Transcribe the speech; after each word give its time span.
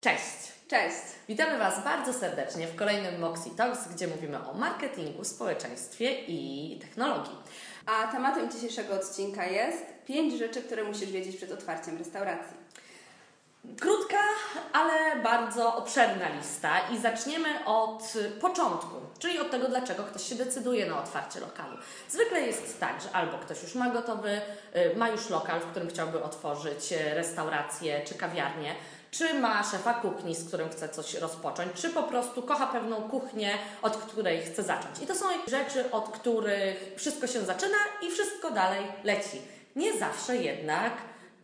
Cześć! 0.00 0.52
Cześć! 0.68 1.02
Witamy 1.28 1.58
Was 1.58 1.84
bardzo 1.84 2.12
serdecznie 2.12 2.66
w 2.66 2.76
kolejnym 2.76 3.18
Moxie 3.20 3.50
Talks, 3.56 3.88
gdzie 3.88 4.06
mówimy 4.06 4.48
o 4.48 4.54
marketingu, 4.54 5.24
społeczeństwie 5.24 6.12
i 6.28 6.78
technologii. 6.80 7.32
A 7.86 8.06
tematem 8.12 8.50
dzisiejszego 8.50 8.94
odcinka 8.94 9.46
jest 9.46 9.84
pięć 10.06 10.38
rzeczy, 10.38 10.62
które 10.62 10.84
musisz 10.84 11.10
wiedzieć 11.10 11.36
przed 11.36 11.52
otwarciem 11.52 11.98
restauracji. 11.98 12.56
Krótka, 13.80 14.18
ale 14.72 15.22
bardzo 15.22 15.76
obszerna 15.76 16.28
lista 16.28 16.80
i 16.92 16.98
zaczniemy 16.98 17.64
od 17.64 18.12
początku, 18.40 18.96
czyli 19.18 19.38
od 19.38 19.50
tego, 19.50 19.68
dlaczego 19.68 20.04
ktoś 20.04 20.28
się 20.28 20.34
decyduje 20.34 20.86
na 20.86 21.02
otwarcie 21.02 21.40
lokalu. 21.40 21.76
Zwykle 22.08 22.40
jest 22.40 22.80
tak, 22.80 23.02
że 23.02 23.12
albo 23.12 23.38
ktoś 23.38 23.62
już 23.62 23.74
ma 23.74 23.90
gotowy, 23.90 24.40
y, 24.76 24.96
ma 24.96 25.08
już 25.08 25.30
lokal, 25.30 25.60
w 25.60 25.66
którym 25.66 25.88
chciałby 25.88 26.22
otworzyć 26.22 26.92
y, 26.92 27.14
restaurację 27.14 28.04
czy 28.04 28.14
kawiarnię, 28.14 28.74
czy 29.10 29.34
ma 29.34 29.62
szefa 29.62 29.94
kuchni, 29.94 30.34
z 30.34 30.48
którym 30.48 30.68
chce 30.68 30.88
coś 30.88 31.14
rozpocząć, 31.14 31.72
czy 31.74 31.90
po 31.90 32.02
prostu 32.02 32.42
kocha 32.42 32.66
pewną 32.66 33.02
kuchnię, 33.02 33.54
od 33.82 33.96
której 33.96 34.42
chce 34.42 34.62
zacząć. 34.62 35.02
I 35.02 35.06
to 35.06 35.14
są 35.14 35.26
rzeczy, 35.46 35.90
od 35.90 36.08
których 36.08 36.92
wszystko 36.96 37.26
się 37.26 37.40
zaczyna 37.40 37.78
i 38.02 38.10
wszystko 38.10 38.50
dalej 38.50 38.84
leci. 39.04 39.42
Nie 39.76 39.98
zawsze 39.98 40.36
jednak 40.36 40.92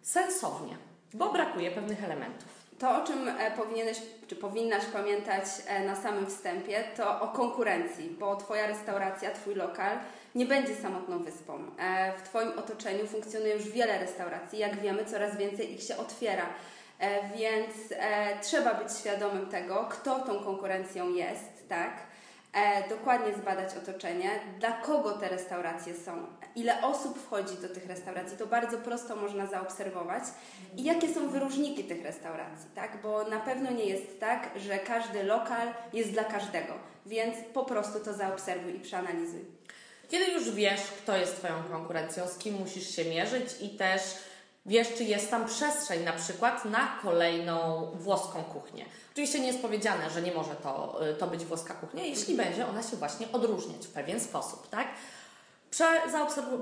sensownie, 0.03 0.77
bo 1.15 1.33
brakuje 1.33 1.71
pewnych 1.71 2.05
elementów. 2.05 2.57
To, 2.79 3.03
o 3.03 3.07
czym 3.07 3.29
e, 3.29 3.51
powinieneś, 3.51 3.99
czy 4.29 4.37
powinnaś 4.37 4.85
pamiętać 4.85 5.45
e, 5.67 5.85
na 5.85 5.97
samym 5.97 6.27
wstępie, 6.27 6.85
to 6.97 7.21
o 7.21 7.29
konkurencji, 7.29 8.17
bo 8.21 8.37
Twoja 8.37 8.67
restauracja, 8.67 9.31
Twój 9.31 9.55
lokal 9.55 9.99
nie 10.35 10.47
będzie 10.47 10.77
samotną 10.77 11.25
wyspą. 11.25 11.71
E, 11.79 12.13
w 12.19 12.23
Twoim 12.23 12.59
otoczeniu 12.59 13.07
funkcjonuje 13.07 13.55
już 13.55 13.69
wiele 13.69 13.99
restauracji. 13.99 14.59
Jak 14.59 14.81
wiemy, 14.81 15.05
coraz 15.05 15.37
więcej 15.37 15.75
ich 15.75 15.83
się 15.83 15.97
otwiera. 15.97 16.47
E, 16.99 17.29
więc 17.29 17.75
e, 17.91 18.41
trzeba 18.43 18.75
być 18.75 18.93
świadomym 18.99 19.47
tego, 19.47 19.89
kto 19.91 20.21
tą 20.21 20.45
konkurencją 20.45 21.11
jest, 21.11 21.69
tak? 21.69 21.93
E, 22.53 22.89
dokładnie 22.89 23.35
zbadać 23.35 23.77
otoczenie, 23.77 24.31
dla 24.59 24.73
kogo 24.73 25.13
te 25.13 25.29
restauracje 25.29 25.95
są, 25.95 26.27
ile 26.55 26.83
osób 26.83 27.19
wchodzi 27.19 27.55
do 27.57 27.69
tych 27.69 27.87
restauracji, 27.87 28.39
to 28.39 28.47
bardzo 28.47 28.79
prosto 28.79 29.17
można 29.17 29.47
zaobserwować 29.47 30.25
i 30.77 30.85
jakie 30.85 31.15
są 31.15 31.29
wyróżniki 31.29 31.85
tych 31.85 32.05
restauracji, 32.05 32.71
tak? 32.75 33.03
Bo 33.03 33.25
na 33.25 33.41
pewno 33.41 33.71
nie 33.71 33.85
jest 33.85 34.21
tak, 34.21 34.51
że 34.57 34.79
każdy 34.79 35.23
lokal 35.23 35.69
jest 35.93 36.11
dla 36.11 36.25
każdego, 36.25 36.75
więc 37.07 37.37
po 37.55 37.65
prostu 37.65 38.01
to 38.01 38.15
zaobserwuj 38.15 38.77
i 38.77 38.81
przeanalizuj. 38.81 39.45
Kiedy 40.09 40.33
już 40.33 40.51
wiesz, 40.51 40.81
kto 40.81 41.17
jest 41.17 41.37
Twoją 41.37 41.63
konkurencją, 41.71 42.29
z 42.29 42.39
kim 42.39 42.55
musisz 42.55 42.97
się 42.97 43.05
mierzyć 43.05 43.45
i 43.61 43.71
też 43.71 44.03
wiesz, 44.67 44.89
czy 44.97 45.05
jest 45.05 45.31
tam 45.31 45.47
przestrzeń 45.47 46.05
na 46.05 46.13
przykład 46.13 46.65
na 46.65 46.89
kolejną 47.03 47.87
włoską 47.95 48.45
kuchnię. 48.45 48.85
Oczywiście 49.13 49.41
nie 49.41 49.47
jest 49.47 49.63
powiedziane, 49.63 50.11
że 50.11 50.23
nie 50.23 50.35
może 50.35 50.55
to, 50.55 51.01
y, 51.11 51.15
to 51.15 51.27
być 51.27 51.45
włoska 51.45 51.75
kuchnia, 51.75 52.03
jeśli 52.03 52.37
będzie 52.37 52.67
ona 52.67 52.83
się 52.83 52.97
właśnie 52.97 53.33
odróżniać 53.33 53.87
w 53.87 53.93
pewien 53.93 54.21
sposób, 54.21 54.69
tak? 54.69 54.87
Prze, 55.71 56.03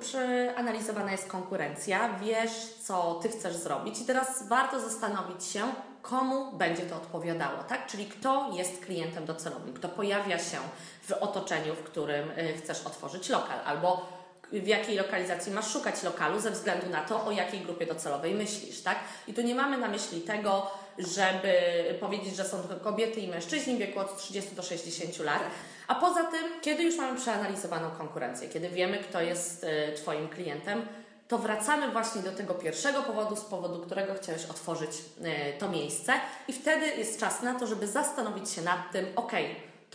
przeanalizowana 0.00 1.12
jest 1.12 1.26
konkurencja, 1.26 2.18
wiesz, 2.18 2.74
co 2.82 3.18
Ty 3.22 3.28
chcesz 3.28 3.56
zrobić 3.56 4.00
i 4.00 4.04
teraz 4.04 4.48
warto 4.48 4.80
zastanowić 4.80 5.44
się, 5.44 5.60
komu 6.02 6.52
będzie 6.52 6.82
to 6.82 6.96
odpowiadało, 6.96 7.64
tak? 7.68 7.86
Czyli 7.86 8.06
kto 8.06 8.50
jest 8.52 8.84
klientem 8.84 9.26
docelowym, 9.26 9.74
kto 9.74 9.88
pojawia 9.88 10.38
się 10.38 10.58
w 11.02 11.12
otoczeniu, 11.12 11.74
w 11.74 11.82
którym 11.82 12.30
y, 12.30 12.54
chcesz 12.56 12.86
otworzyć 12.86 13.28
lokal, 13.28 13.58
albo 13.64 14.06
w 14.52 14.66
jakiej 14.66 14.96
lokalizacji 14.96 15.52
masz 15.52 15.72
szukać 15.72 16.02
lokalu 16.02 16.40
ze 16.40 16.50
względu 16.50 16.90
na 16.90 17.00
to, 17.00 17.26
o 17.26 17.30
jakiej 17.30 17.60
grupie 17.60 17.86
docelowej 17.86 18.34
myślisz, 18.34 18.80
tak? 18.80 18.98
I 19.28 19.34
tu 19.34 19.42
nie 19.42 19.54
mamy 19.54 19.78
na 19.78 19.88
myśli 19.88 20.20
tego, 20.20 20.70
żeby 20.98 21.52
powiedzieć, 22.00 22.36
że 22.36 22.44
są 22.44 22.62
tylko 22.62 22.84
kobiety 22.84 23.20
i 23.20 23.28
mężczyźni 23.28 23.76
w 23.76 23.78
wieku 23.78 24.00
od 24.00 24.18
30 24.18 24.54
do 24.54 24.62
60 24.62 25.18
lat. 25.18 25.42
A 25.88 25.94
poza 25.94 26.24
tym, 26.24 26.60
kiedy 26.62 26.82
już 26.82 26.96
mamy 26.96 27.20
przeanalizowaną 27.20 27.90
konkurencję, 27.90 28.48
kiedy 28.48 28.68
wiemy, 28.68 28.98
kto 28.98 29.20
jest 29.20 29.64
y, 29.64 29.92
Twoim 29.96 30.28
klientem, 30.28 30.86
to 31.28 31.38
wracamy 31.38 31.90
właśnie 31.90 32.22
do 32.22 32.32
tego 32.32 32.54
pierwszego 32.54 33.02
powodu, 33.02 33.36
z 33.36 33.40
powodu 33.40 33.80
którego 33.80 34.14
chciałeś 34.14 34.44
otworzyć 34.44 34.90
y, 34.90 35.58
to 35.58 35.68
miejsce, 35.68 36.12
i 36.48 36.52
wtedy 36.52 36.86
jest 36.86 37.20
czas 37.20 37.42
na 37.42 37.58
to, 37.58 37.66
żeby 37.66 37.86
zastanowić 37.86 38.50
się 38.50 38.62
nad 38.62 38.92
tym, 38.92 39.06
ok, 39.16 39.32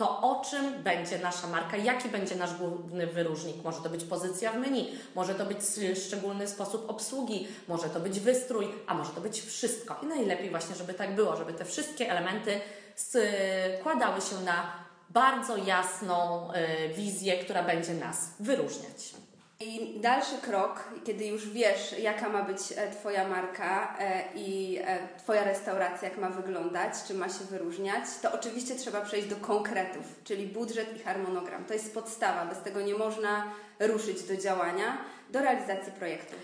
to 0.00 0.20
o 0.20 0.44
czym 0.44 0.82
będzie 0.82 1.18
nasza 1.18 1.46
marka, 1.46 1.76
jaki 1.76 2.08
będzie 2.08 2.36
nasz 2.36 2.54
główny 2.54 3.06
wyróżnik. 3.06 3.64
Może 3.64 3.82
to 3.82 3.90
być 3.90 4.04
pozycja 4.04 4.52
w 4.52 4.56
menu, 4.56 4.98
może 5.14 5.34
to 5.34 5.46
być 5.46 5.58
szczególny 6.06 6.48
sposób 6.48 6.90
obsługi, 6.90 7.48
może 7.68 7.88
to 7.88 8.00
być 8.00 8.20
wystrój, 8.20 8.68
a 8.86 8.94
może 8.94 9.10
to 9.10 9.20
być 9.20 9.40
wszystko. 9.40 9.96
I 10.02 10.06
najlepiej 10.06 10.50
właśnie, 10.50 10.76
żeby 10.76 10.94
tak 10.94 11.14
było, 11.14 11.36
żeby 11.36 11.52
te 11.52 11.64
wszystkie 11.64 12.10
elementy 12.10 12.60
składały 12.96 14.20
się 14.20 14.40
na 14.44 14.72
bardzo 15.10 15.56
jasną 15.56 16.48
y, 16.52 16.94
wizję, 16.94 17.44
która 17.44 17.62
będzie 17.62 17.94
nas 17.94 18.28
wyróżniać. 18.40 19.14
I 19.62 20.00
dalszy 20.00 20.38
krok, 20.42 20.84
kiedy 21.04 21.26
już 21.26 21.48
wiesz, 21.48 21.98
jaka 21.98 22.28
ma 22.28 22.42
być 22.42 22.58
e, 22.76 22.90
Twoja 22.90 23.28
marka 23.28 23.96
e, 23.98 24.22
i 24.34 24.78
e, 24.84 24.98
Twoja 25.18 25.44
restauracja, 25.44 26.08
jak 26.08 26.18
ma 26.18 26.28
wyglądać, 26.28 26.92
czy 27.06 27.14
ma 27.14 27.28
się 27.28 27.44
wyróżniać, 27.50 28.04
to 28.22 28.32
oczywiście 28.32 28.76
trzeba 28.76 29.00
przejść 29.00 29.28
do 29.28 29.36
konkretów, 29.36 30.02
czyli 30.24 30.46
budżet 30.46 30.96
i 30.96 30.98
harmonogram. 30.98 31.64
To 31.64 31.74
jest 31.74 31.94
podstawa, 31.94 32.44
bez 32.44 32.62
tego 32.62 32.80
nie 32.80 32.94
można 32.94 33.52
ruszyć 33.80 34.22
do 34.22 34.36
działania, 34.36 34.98
do 35.30 35.40
realizacji 35.40 35.92
projektu. 35.92 36.34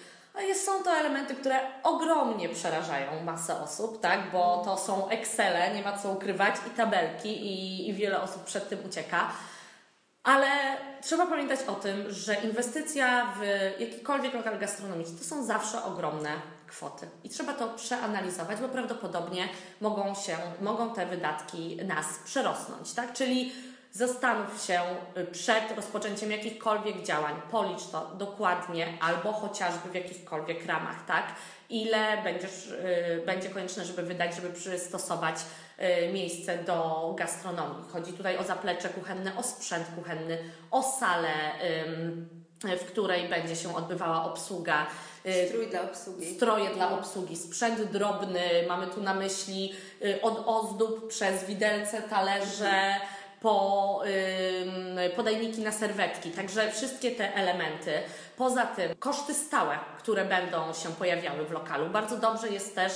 Jest, 0.41 0.65
są 0.65 0.82
to 0.82 0.91
elementy, 0.91 1.34
które 1.34 1.60
ogromnie 1.82 2.49
przerażają 2.49 3.22
masę 3.25 3.60
osób, 3.60 4.00
tak? 4.00 4.21
bo 4.32 4.62
to 4.65 4.78
są 4.78 5.09
Excele, 5.09 5.75
nie 5.75 5.82
ma 5.82 5.99
co 5.99 6.10
ukrywać, 6.10 6.55
i 6.66 6.71
tabelki, 6.71 7.28
i, 7.28 7.88
i 7.88 7.94
wiele 7.94 8.22
osób 8.22 8.44
przed 8.44 8.69
tym 8.69 8.78
ucieka. 8.87 9.31
Ale 10.26 10.47
trzeba 11.03 11.26
pamiętać 11.26 11.60
o 11.66 11.72
tym, 11.72 12.04
że 12.09 12.34
inwestycja 12.34 13.32
w 13.41 13.41
jakikolwiek 13.81 14.34
lokal 14.34 14.59
gastronomiczny 14.59 15.19
to 15.19 15.25
są 15.25 15.44
zawsze 15.44 15.84
ogromne 15.84 16.31
kwoty. 16.66 17.09
I 17.25 17.28
trzeba 17.28 17.53
to 17.53 17.69
przeanalizować, 17.69 18.60
bo 18.60 18.69
prawdopodobnie 18.69 19.48
mogą 19.81 20.14
się, 20.14 20.37
mogą 20.60 20.94
te 20.94 21.06
wydatki 21.06 21.76
nas 21.84 22.06
przerosnąć, 22.25 22.92
tak? 22.92 23.12
Czyli 23.12 23.53
zastanów 23.97 24.62
się 24.62 24.81
przed 25.33 25.77
rozpoczęciem 25.77 26.31
jakichkolwiek 26.31 27.03
działań, 27.03 27.34
policz 27.51 27.87
to 27.93 28.11
dokładnie 28.19 28.87
albo 29.01 29.33
chociażby 29.33 29.89
w 29.91 29.95
jakichkolwiek 29.95 30.67
ramach, 30.67 31.07
tak? 31.07 31.25
Ile 31.71 32.23
będziesz, 32.23 32.67
yy, 32.67 33.23
będzie 33.27 33.49
konieczne, 33.49 33.85
żeby 33.85 34.03
wydać, 34.03 34.35
żeby 34.35 34.51
przystosować 34.51 35.37
Y, 35.83 36.12
miejsce 36.12 36.59
do 36.59 37.12
gastronomii. 37.19 37.85
Chodzi 37.93 38.12
tutaj 38.12 38.39
o 38.39 38.45
zaplecze 38.45 38.89
kuchenne, 38.89 39.37
o 39.37 39.43
sprzęt 39.43 39.87
kuchenny, 39.97 40.39
o 40.71 40.83
salę, 40.83 41.33
w 42.65 42.85
której 42.85 43.29
będzie 43.29 43.56
się 43.56 43.77
odbywała 43.77 44.25
obsługa. 44.25 44.87
Y, 45.27 45.49
Strój 45.49 45.67
dla 45.67 45.83
obsługi. 45.83 46.35
Stroje 46.35 46.71
dla 46.71 46.99
obsługi, 46.99 47.37
sprzęt 47.37 47.83
drobny, 47.83 48.41
mamy 48.69 48.87
tu 48.87 49.03
na 49.03 49.15
myśli 49.15 49.73
y, 50.05 50.23
od 50.23 50.43
ozdób 50.47 51.09
przez 51.09 51.45
widelce, 51.45 52.03
talerze, 52.03 52.95
po 53.41 54.03
podajniki 55.17 55.61
na 55.61 55.73
serwetki. 55.73 56.31
Także 56.31 56.73
wszystkie 56.73 57.11
te 57.11 57.35
elementy. 57.35 57.93
Poza 58.37 58.67
tym 58.67 58.95
koszty 58.95 59.35
stałe, 59.35 59.79
które 59.99 60.25
będą 60.25 60.75
się 60.75 60.89
pojawiały 60.89 61.45
w 61.45 61.51
lokalu. 61.51 61.91
Bardzo 61.91 62.17
dobrze 62.17 62.49
jest 62.49 62.75
też 62.75 62.93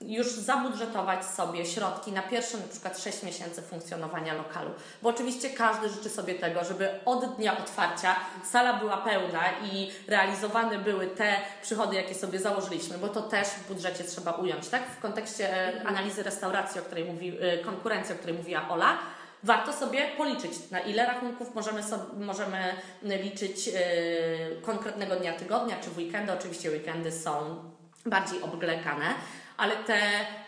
już 0.00 0.26
zabudżetować 0.26 1.24
sobie 1.24 1.66
środki 1.66 2.12
na 2.12 2.22
pierwsze 2.22 2.58
na 2.58 2.68
przykład 2.68 2.98
6 2.98 3.22
miesięcy 3.22 3.62
funkcjonowania 3.62 4.34
lokalu. 4.34 4.70
Bo 5.02 5.08
oczywiście 5.08 5.50
każdy 5.50 5.88
życzy 5.88 6.10
sobie 6.10 6.34
tego, 6.34 6.64
żeby 6.64 6.90
od 7.04 7.36
dnia 7.36 7.58
otwarcia 7.58 8.16
sala 8.50 8.72
była 8.72 8.96
pełna 8.96 9.42
i 9.72 9.90
realizowane 10.08 10.78
były 10.78 11.06
te 11.06 11.36
przychody, 11.62 11.96
jakie 11.96 12.14
sobie 12.14 12.38
założyliśmy, 12.38 12.98
bo 12.98 13.08
to 13.08 13.22
też 13.22 13.48
w 13.48 13.68
budżecie 13.68 14.04
trzeba 14.04 14.32
ująć, 14.32 14.68
tak? 14.68 14.82
W 14.98 15.00
kontekście 15.00 15.74
e, 15.74 15.86
analizy 15.86 16.22
restauracji, 16.22 16.80
o 16.80 16.84
której 16.84 17.04
mówi, 17.04 17.38
e, 17.40 17.58
konkurencji, 17.58 18.14
o 18.14 18.18
której 18.18 18.36
mówiła 18.36 18.68
Ola, 18.68 18.98
warto 19.44 19.72
sobie 19.72 20.08
policzyć, 20.16 20.70
na 20.70 20.80
ile 20.80 21.06
rachunków 21.06 21.54
możemy, 21.54 21.82
sobie, 21.82 22.02
możemy 22.18 22.74
liczyć 23.02 23.66
yy, 23.66 23.74
konkretnego 24.62 25.16
dnia 25.16 25.32
tygodnia, 25.32 25.76
czy 25.80 25.90
w 25.90 25.98
weekendy. 25.98 26.32
Oczywiście 26.32 26.70
weekendy 26.70 27.12
są 27.12 27.56
bardziej 28.06 28.42
obglekane, 28.42 29.04
ale 29.56 29.76
te 29.76 30.00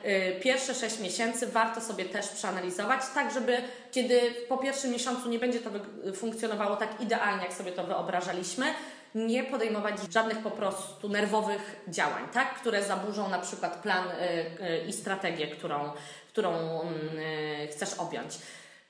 y, 0.05 0.41
pierwsze 0.41 0.75
6 0.75 1.01
miesięcy 1.01 1.47
warto 1.47 1.81
sobie 1.81 2.05
też 2.05 2.29
przeanalizować, 2.29 3.01
tak 3.15 3.35
żeby 3.35 3.59
kiedy 3.93 4.21
po 4.49 4.59
pierwszym 4.59 4.91
miesiącu 4.91 5.29
nie 5.29 5.39
będzie 5.39 5.61
to 5.61 5.71
funkcjonowało 6.15 6.77
tak 6.77 7.01
idealnie, 7.01 7.43
jak 7.43 7.53
sobie 7.53 7.73
to 7.73 7.85
wyobrażaliśmy, 7.85 8.67
nie 9.15 9.45
podejmować 9.45 9.95
żadnych 10.13 10.39
po 10.39 10.51
prostu 10.51 11.09
nerwowych 11.09 11.77
działań, 11.89 12.23
tak? 12.33 12.55
które 12.55 12.85
zaburzą 12.85 13.29
na 13.29 13.39
przykład 13.39 13.83
plan 13.83 14.05
y, 14.09 14.87
i 14.89 14.93
strategię, 14.93 15.47
którą, 15.47 15.93
którą 16.29 16.81
mm, 16.81 16.93
chcesz 17.71 17.95
objąć. 17.95 18.39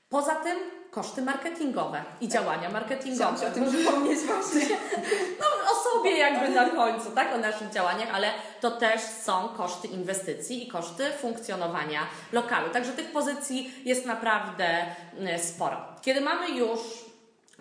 Poza 0.09 0.35
tym 0.35 0.57
koszty 0.91 1.21
marketingowe 1.21 2.03
i 2.21 2.27
działania 2.27 2.69
marketingowe. 2.69 3.35
Chciałam 3.35 3.51
o 3.51 3.55
tym 3.55 3.69
przypomnieć 3.73 4.19
właśnie. 4.19 4.61
No 5.39 5.45
o 5.71 5.75
sobie 5.75 6.17
jakby 6.17 6.49
na 6.49 6.69
końcu, 6.69 7.11
tak? 7.11 7.33
O 7.33 7.37
naszych 7.37 7.69
działaniach, 7.69 8.09
ale 8.13 8.31
to 8.61 8.71
też 8.71 9.01
są 9.01 9.49
koszty 9.49 9.87
inwestycji 9.87 10.67
i 10.67 10.67
koszty 10.67 11.11
funkcjonowania 11.11 12.07
lokalu. 12.31 12.69
Także 12.69 12.91
tych 12.91 13.11
pozycji 13.11 13.73
jest 13.85 14.05
naprawdę 14.05 14.85
mm, 15.17 15.39
sporo. 15.39 15.77
Kiedy 16.01 16.21
mamy 16.21 16.49
już 16.49 16.79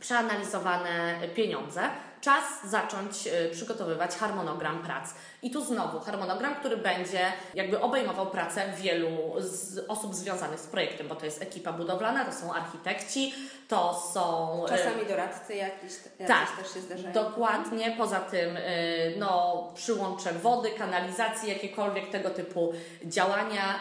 przeanalizowane 0.01 1.19
pieniądze, 1.35 1.83
czas 2.27 2.45
zacząć 2.71 3.27
y, 3.27 3.51
przygotowywać 3.53 4.17
harmonogram 4.17 4.83
prac. 4.83 5.11
I 5.43 5.51
tu 5.51 5.65
znowu 5.65 6.01
harmonogram, 6.01 6.55
który 6.55 6.77
będzie 6.77 7.33
jakby 7.55 7.81
obejmował 7.81 8.27
pracę 8.27 8.73
wielu 8.77 9.09
osób 9.89 10.15
związanych 10.15 10.61
z 10.61 10.67
projektem, 10.67 11.09
bo 11.09 11.15
to 11.15 11.25
jest 11.25 11.43
ekipa 11.43 11.73
budowlana, 11.73 12.25
to 12.25 12.33
są 12.33 12.55
architekci, 12.55 13.35
to 13.69 14.11
są. 14.15 14.65
Y, 14.65 14.69
Czasami 14.69 15.07
doradcy 15.07 15.55
jakieś, 15.55 15.93
jakieś 16.05 16.29
tak, 16.29 16.57
też 16.57 16.75
się 16.75 16.81
zdarzają. 16.81 17.13
Dokładnie, 17.13 17.95
poza 17.99 18.21
tym 18.21 18.57
y, 18.57 19.15
no, 19.19 19.65
przyłącze 19.75 20.33
wody, 20.33 20.71
kanalizacji, 20.71 21.49
jakiekolwiek 21.49 22.11
tego 22.11 22.31
typu 22.31 22.73
działania. 23.05 23.75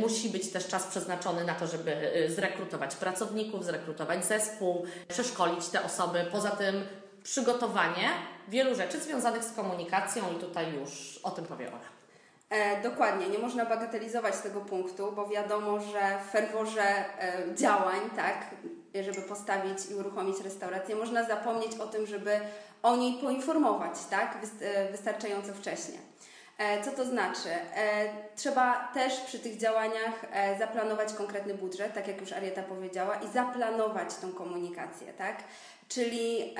Musi 0.00 0.30
być 0.30 0.50
też 0.50 0.66
czas 0.66 0.86
przeznaczony 0.86 1.44
na 1.44 1.54
to, 1.54 1.66
żeby 1.66 2.26
zrekrutować 2.28 2.94
pracowników, 2.94 3.64
zrekrutować 3.64 4.24
zespół, 4.24 4.86
przeszkolić 5.08 5.68
te 5.68 5.84
osoby. 5.84 6.26
Poza 6.32 6.50
tym 6.50 6.84
przygotowanie 7.22 8.08
wielu 8.48 8.74
rzeczy 8.74 9.00
związanych 9.00 9.44
z 9.44 9.52
komunikacją 9.52 10.22
i 10.36 10.40
tutaj 10.40 10.74
już 10.74 11.20
o 11.22 11.30
tym 11.30 11.44
powie 11.44 11.68
Ola. 11.68 11.92
E, 12.50 12.82
dokładnie, 12.82 13.28
nie 13.28 13.38
można 13.38 13.66
bagatelizować 13.66 14.38
tego 14.38 14.60
punktu, 14.60 15.12
bo 15.12 15.28
wiadomo, 15.28 15.80
że 15.80 16.18
w 16.28 16.30
ferworze 16.30 16.82
e, 16.82 17.54
działań, 17.54 18.00
tak, 18.16 18.46
żeby 19.00 19.22
postawić 19.22 19.78
i 19.90 19.94
uruchomić 19.94 20.40
restaurację, 20.40 20.96
można 20.96 21.24
zapomnieć 21.24 21.74
o 21.80 21.86
tym, 21.86 22.06
żeby 22.06 22.40
o 22.82 22.96
niej 22.96 23.14
poinformować, 23.14 23.94
tak, 24.10 24.38
e, 24.60 24.88
wystarczająco 24.92 25.54
wcześnie. 25.54 25.98
E, 26.58 26.82
co 26.82 26.90
to 26.90 27.04
znaczy? 27.04 27.48
E, 27.48 28.08
trzeba 28.36 28.88
też 28.94 29.20
przy 29.20 29.38
tych 29.38 29.56
działaniach 29.56 30.26
zaplanować 30.58 31.12
konkretny 31.12 31.54
budżet, 31.54 31.94
tak 31.94 32.08
jak 32.08 32.20
już 32.20 32.32
Arieta 32.32 32.62
powiedziała, 32.62 33.14
i 33.16 33.28
zaplanować 33.28 34.14
tą 34.14 34.32
komunikację, 34.32 35.12
tak? 35.12 35.36
Czyli 35.88 36.54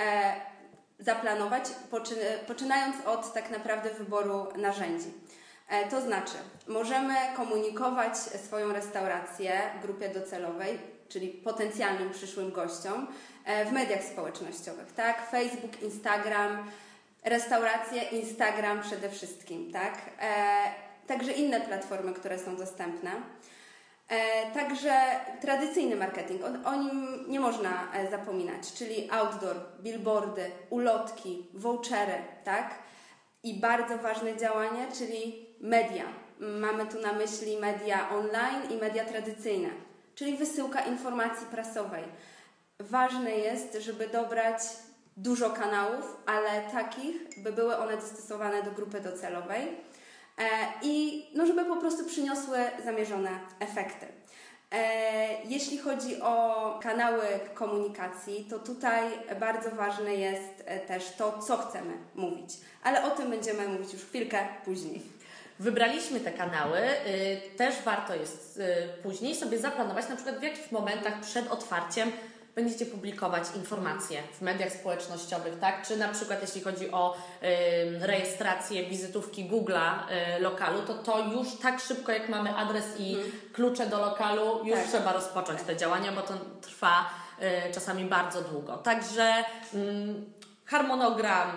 zaplanować, 1.05 1.63
poczynając 2.47 2.95
od 3.05 3.33
tak 3.33 3.51
naprawdę 3.51 3.89
wyboru 3.89 4.47
narzędzi. 4.55 5.13
E, 5.69 5.89
to 5.89 6.01
znaczy, 6.01 6.33
możemy 6.67 7.15
komunikować 7.35 8.17
swoją 8.17 8.73
restaurację 8.73 9.61
grupie 9.81 10.09
docelowej, 10.09 10.79
czyli 11.09 11.29
potencjalnym 11.29 12.09
przyszłym 12.09 12.51
gościom, 12.51 13.07
e, 13.45 13.65
w 13.65 13.71
mediach 13.71 14.03
społecznościowych, 14.03 14.91
tak? 14.91 15.29
Facebook, 15.29 15.81
Instagram, 15.81 16.71
restauracje, 17.23 18.01
Instagram 18.03 18.81
przede 18.81 19.09
wszystkim, 19.09 19.71
tak? 19.71 19.93
E, 20.19 20.55
także 21.07 21.31
inne 21.31 21.61
platformy, 21.61 22.13
które 22.13 22.39
są 22.39 22.55
dostępne. 22.55 23.11
E, 24.13 24.51
także 24.51 24.93
tradycyjny 25.41 25.95
marketing, 25.95 26.41
o, 26.65 26.75
nim 26.75 27.25
nie 27.27 27.39
można 27.39 27.93
e, 27.93 28.11
zapominać, 28.11 28.73
czyli 28.73 29.11
outdoor, 29.11 29.55
billboardy, 29.79 30.51
ulotki, 30.69 31.47
vouchery, 31.53 32.21
tak? 32.43 32.75
I 33.43 33.53
bardzo 33.53 33.97
ważne 33.97 34.37
działanie, 34.37 34.87
czyli 34.97 35.45
media. 35.61 36.03
Mamy 36.39 36.85
tu 36.85 37.01
na 37.01 37.13
myśli 37.13 37.57
media 37.57 38.09
online 38.09 38.71
i 38.71 38.75
media 38.75 39.05
tradycyjne, 39.05 39.69
czyli 40.15 40.37
wysyłka 40.37 40.81
informacji 40.81 41.47
prasowej. 41.47 42.03
Ważne 42.79 43.31
jest, 43.31 43.77
żeby 43.79 44.07
dobrać 44.07 44.57
dużo 45.17 45.49
kanałów, 45.49 46.17
ale 46.25 46.61
takich, 46.71 47.15
by 47.43 47.51
były 47.51 47.77
one 47.77 47.97
dostosowane 47.97 48.63
do 48.63 48.71
grupy 48.71 49.01
docelowej 49.01 49.67
i 50.81 51.25
no, 51.35 51.45
żeby 51.45 51.65
po 51.65 51.75
prostu 51.75 52.05
przyniosły 52.05 52.57
zamierzone 52.85 53.29
efekty. 53.59 54.05
E, 54.71 55.43
jeśli 55.43 55.77
chodzi 55.77 56.21
o 56.21 56.79
kanały 56.83 57.23
komunikacji, 57.53 58.47
to 58.49 58.59
tutaj 58.59 59.03
bardzo 59.39 59.71
ważne 59.71 60.15
jest 60.15 60.63
e, 60.65 60.79
też 60.79 61.11
to, 61.11 61.39
co 61.39 61.57
chcemy 61.57 61.93
mówić, 62.15 62.49
ale 62.83 63.03
o 63.03 63.09
tym 63.09 63.29
będziemy 63.29 63.67
mówić 63.67 63.93
już 63.93 64.01
chwilkę 64.05 64.47
później. 64.65 65.01
Wybraliśmy 65.59 66.19
te 66.19 66.31
kanały, 66.31 66.79
y, 66.79 67.57
też 67.57 67.75
warto 67.85 68.15
jest 68.15 68.57
y, 68.57 69.01
później 69.03 69.35
sobie 69.35 69.59
zaplanować, 69.59 70.09
na 70.09 70.15
przykład 70.15 70.39
w 70.39 70.43
jakich 70.43 70.71
momentach 70.71 71.19
przed 71.19 71.51
otwarciem 71.51 72.11
będziecie 72.55 72.85
publikować 72.85 73.43
informacje 73.55 74.23
w 74.33 74.41
mediach 74.41 74.71
społecznościowych, 74.71 75.59
tak? 75.59 75.87
Czy 75.87 75.97
na 75.97 76.07
przykład 76.07 76.41
jeśli 76.41 76.61
chodzi 76.61 76.91
o 76.91 77.15
y, 77.15 78.07
rejestrację 78.07 78.85
wizytówki 78.85 79.49
Google'a 79.49 79.91
y, 80.37 80.39
lokalu, 80.39 80.81
to 80.81 80.93
to 80.93 81.19
już 81.19 81.47
tak 81.61 81.79
szybko 81.79 82.11
jak 82.11 82.29
mamy 82.29 82.55
adres 82.55 82.85
i 82.99 83.15
mhm. 83.15 83.31
klucze 83.53 83.85
do 83.85 83.99
lokalu, 83.99 84.65
już 84.65 84.79
tak. 84.79 84.87
trzeba 84.87 85.13
rozpocząć 85.13 85.61
te 85.61 85.75
działania, 85.75 86.11
bo 86.11 86.21
to 86.21 86.33
trwa 86.61 87.09
y, 87.69 87.73
czasami 87.73 88.05
bardzo 88.05 88.41
długo. 88.41 88.77
Także 88.77 89.33
harmonogram 90.65 91.51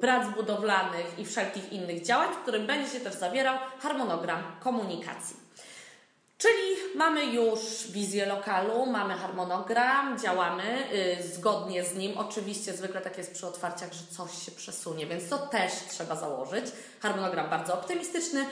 prac 0.00 0.34
budowlanych 0.34 1.18
i 1.18 1.24
wszelkich 1.24 1.72
innych 1.72 2.02
działań, 2.02 2.28
w 2.34 2.42
którym 2.42 2.66
będzie 2.66 2.90
się 2.90 3.00
też 3.00 3.14
zawierał 3.14 3.58
harmonogram 3.78 4.42
komunikacji. 4.60 5.43
Czyli 6.38 6.96
mamy 6.96 7.24
już 7.24 7.60
wizję 7.90 8.26
lokalu, 8.26 8.86
mamy 8.86 9.14
harmonogram, 9.14 10.18
działamy 10.18 10.88
yy, 10.92 11.28
zgodnie 11.28 11.84
z 11.84 11.94
nim. 11.94 12.18
Oczywiście 12.18 12.72
zwykle 12.72 13.00
tak 13.00 13.18
jest 13.18 13.32
przy 13.34 13.46
otwarciach, 13.46 13.92
że 13.92 14.06
coś 14.16 14.44
się 14.44 14.52
przesunie, 14.52 15.06
więc 15.06 15.28
to 15.28 15.38
też 15.38 15.72
trzeba 15.90 16.16
założyć. 16.16 16.64
Harmonogram 17.00 17.50
bardzo 17.50 17.74
optymistyczny 17.74 18.46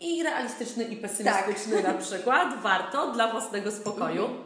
i 0.00 0.22
realistyczny 0.22 0.84
i 0.84 0.96
pesymistyczny 0.96 1.82
tak. 1.82 1.94
na 1.94 1.94
przykład. 1.94 2.62
Warto 2.62 3.12
dla 3.12 3.32
własnego 3.32 3.70
spokoju. 3.70 4.45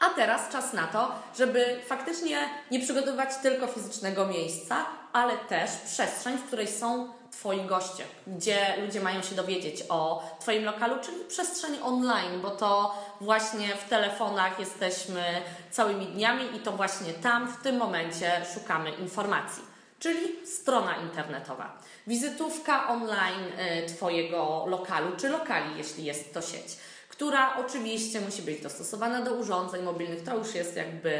A 0.00 0.10
teraz 0.10 0.52
czas 0.52 0.72
na 0.72 0.86
to, 0.86 1.12
żeby 1.38 1.80
faktycznie 1.86 2.48
nie 2.70 2.80
przygotowywać 2.80 3.28
tylko 3.42 3.66
fizycznego 3.66 4.26
miejsca, 4.26 4.86
ale 5.12 5.36
też 5.36 5.70
przestrzeń, 5.70 6.38
w 6.38 6.44
której 6.44 6.68
są 6.68 7.12
Twoi 7.30 7.60
goście, 7.60 8.04
gdzie 8.26 8.76
ludzie 8.84 9.00
mają 9.00 9.22
się 9.22 9.34
dowiedzieć 9.34 9.84
o 9.88 10.22
Twoim 10.40 10.64
lokalu, 10.64 10.96
czyli 11.02 11.24
przestrzeń 11.28 11.78
online, 11.82 12.40
bo 12.42 12.50
to 12.50 12.94
właśnie 13.20 13.68
w 13.68 13.88
telefonach 13.88 14.60
jesteśmy 14.60 15.22
całymi 15.70 16.06
dniami 16.06 16.56
i 16.56 16.60
to 16.60 16.72
właśnie 16.72 17.12
tam, 17.12 17.48
w 17.48 17.62
tym 17.62 17.76
momencie 17.76 18.32
szukamy 18.54 18.90
informacji, 18.90 19.62
czyli 19.98 20.46
strona 20.46 20.96
internetowa. 20.96 21.78
Wizytówka 22.06 22.88
online 22.88 23.44
y, 23.84 23.94
Twojego 23.94 24.64
lokalu, 24.68 25.16
czy 25.16 25.28
lokali, 25.28 25.78
jeśli 25.78 26.04
jest 26.04 26.34
to 26.34 26.42
sieć 26.42 26.76
która 27.20 27.56
oczywiście 27.56 28.20
musi 28.20 28.42
być 28.42 28.62
dostosowana 28.62 29.22
do 29.22 29.34
urządzeń 29.34 29.82
mobilnych. 29.82 30.22
To 30.22 30.36
już 30.36 30.54
jest 30.54 30.76
jakby 30.76 31.12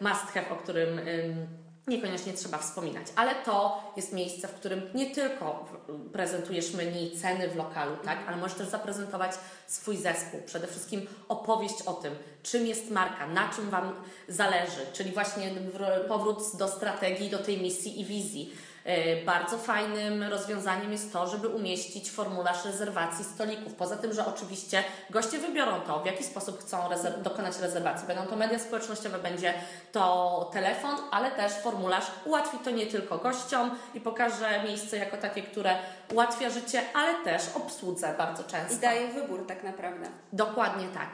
must 0.00 0.20
have, 0.20 0.50
o 0.50 0.56
którym 0.56 1.00
niekoniecznie 1.86 2.32
trzeba 2.32 2.58
wspominać, 2.58 3.06
ale 3.16 3.34
to 3.34 3.82
jest 3.96 4.12
miejsce, 4.12 4.48
w 4.48 4.54
którym 4.54 4.82
nie 4.94 5.14
tylko 5.14 5.68
prezentujesz 6.12 6.74
menu, 6.74 7.10
ceny 7.10 7.48
w 7.48 7.56
lokalu, 7.56 7.96
tak, 8.04 8.18
ale 8.26 8.36
możesz 8.36 8.58
też 8.58 8.68
zaprezentować 8.68 9.32
swój 9.66 9.96
zespół, 9.96 10.40
przede 10.46 10.66
wszystkim 10.66 11.06
opowieść 11.28 11.82
o 11.82 11.92
tym, 11.92 12.14
czym 12.42 12.66
jest 12.66 12.90
marka, 12.90 13.26
na 13.26 13.48
czym 13.48 13.70
Wam 13.70 13.92
zależy, 14.28 14.86
czyli 14.92 15.12
właśnie 15.12 15.50
powrót 16.08 16.56
do 16.58 16.68
strategii, 16.68 17.30
do 17.30 17.38
tej 17.38 17.58
misji 17.62 18.00
i 18.00 18.04
wizji 18.04 18.52
bardzo 19.26 19.58
fajnym 19.58 20.22
rozwiązaniem 20.22 20.92
jest 20.92 21.12
to, 21.12 21.26
żeby 21.26 21.48
umieścić 21.48 22.10
formularz 22.10 22.64
rezerwacji 22.64 23.24
stolików. 23.24 23.74
Poza 23.74 23.96
tym, 23.96 24.12
że 24.12 24.26
oczywiście 24.26 24.84
goście 25.10 25.38
wybiorą 25.38 25.80
to, 25.80 26.00
w 26.00 26.06
jaki 26.06 26.24
sposób 26.24 26.60
chcą 26.60 26.88
rezerw 26.88 27.22
dokonać 27.22 27.58
rezerwacji. 27.58 28.06
Będą 28.06 28.26
to 28.26 28.36
media 28.36 28.58
społecznościowe, 28.58 29.18
będzie 29.18 29.54
to 29.92 30.50
telefon, 30.52 30.96
ale 31.10 31.30
też 31.30 31.52
formularz 31.52 32.06
ułatwi 32.24 32.58
to 32.58 32.70
nie 32.70 32.86
tylko 32.86 33.18
gościom 33.18 33.70
i 33.94 34.00
pokaże 34.00 34.62
miejsce 34.64 34.96
jako 34.96 35.16
takie, 35.16 35.42
które 35.42 35.76
ułatwia 36.12 36.50
życie, 36.50 36.82
ale 36.94 37.24
też 37.24 37.42
obsłudze 37.54 38.14
bardzo 38.18 38.44
często. 38.44 38.74
I 38.74 38.78
daje 38.78 39.08
wybór 39.08 39.46
tak 39.46 39.62
naprawdę. 39.62 40.06
Dokładnie 40.32 40.88
tak 40.88 41.08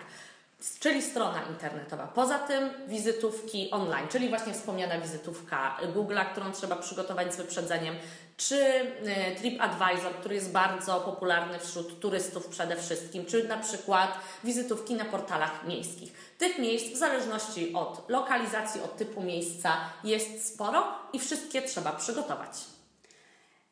czyli 0.81 1.03
strona 1.03 1.43
internetowa. 1.51 2.07
Poza 2.07 2.39
tym 2.39 2.71
wizytówki 2.89 3.71
online, 3.71 4.09
czyli 4.09 4.29
właśnie 4.29 4.53
wspomniana 4.53 5.01
wizytówka 5.01 5.77
Google'a, 5.95 6.33
którą 6.33 6.53
trzeba 6.53 6.77
przygotować 6.77 7.35
z 7.35 7.37
wyprzedzeniem, 7.37 7.97
czy 8.37 8.57
e, 8.57 9.37
TripAdvisor, 9.37 10.15
który 10.15 10.35
jest 10.35 10.53
bardzo 10.53 11.01
popularny 11.01 11.59
wśród 11.59 12.01
turystów 12.01 12.47
przede 12.47 12.77
wszystkim, 12.77 13.27
czy 13.27 13.49
na 13.49 13.57
przykład 13.57 14.19
wizytówki 14.45 14.95
na 14.95 15.05
portalach 15.05 15.67
miejskich. 15.67 16.13
Tych 16.39 16.59
miejsc 16.59 16.87
w 16.87 16.97
zależności 16.97 17.73
od 17.75 18.09
lokalizacji, 18.09 18.81
od 18.83 18.97
typu 18.97 19.23
miejsca 19.23 19.77
jest 20.05 20.55
sporo 20.55 20.85
i 21.13 21.19
wszystkie 21.19 21.63
trzeba 21.63 21.93
przygotować. 21.93 22.53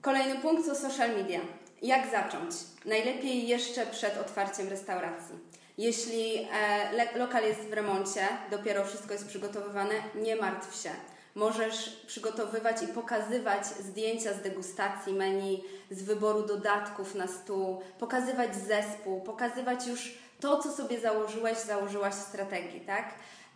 Kolejny 0.03 0.39
punkt 0.39 0.69
to 0.69 0.75
social 0.75 1.17
media. 1.17 1.41
Jak 1.83 2.11
zacząć? 2.11 2.55
Najlepiej 2.85 3.49
jeszcze 3.49 3.87
przed 3.87 4.19
otwarciem 4.19 4.69
restauracji. 4.69 5.35
Jeśli 5.79 6.49
e, 6.53 7.19
lokal 7.19 7.45
jest 7.45 7.61
w 7.61 7.73
remoncie, 7.73 8.29
dopiero 8.51 8.85
wszystko 8.85 9.13
jest 9.13 9.27
przygotowywane, 9.29 9.95
nie 10.15 10.37
martw 10.37 10.83
się. 10.83 10.91
Możesz 11.35 11.91
przygotowywać 12.07 12.83
i 12.83 12.89
pokazywać 12.89 13.67
zdjęcia 13.67 14.33
z 14.33 14.43
degustacji 14.43 15.13
menu, 15.13 15.65
z 15.91 16.03
wyboru 16.03 16.43
dodatków 16.43 17.15
na 17.15 17.27
stół, 17.27 17.83
pokazywać 17.99 18.57
zespół, 18.57 19.21
pokazywać 19.21 19.87
już 19.87 20.19
to, 20.41 20.63
co 20.63 20.73
sobie 20.73 21.01
założyłeś, 21.01 21.59
założyłaś 21.59 22.15
w 22.15 22.29
strategii, 22.29 22.81
tak? 22.81 23.15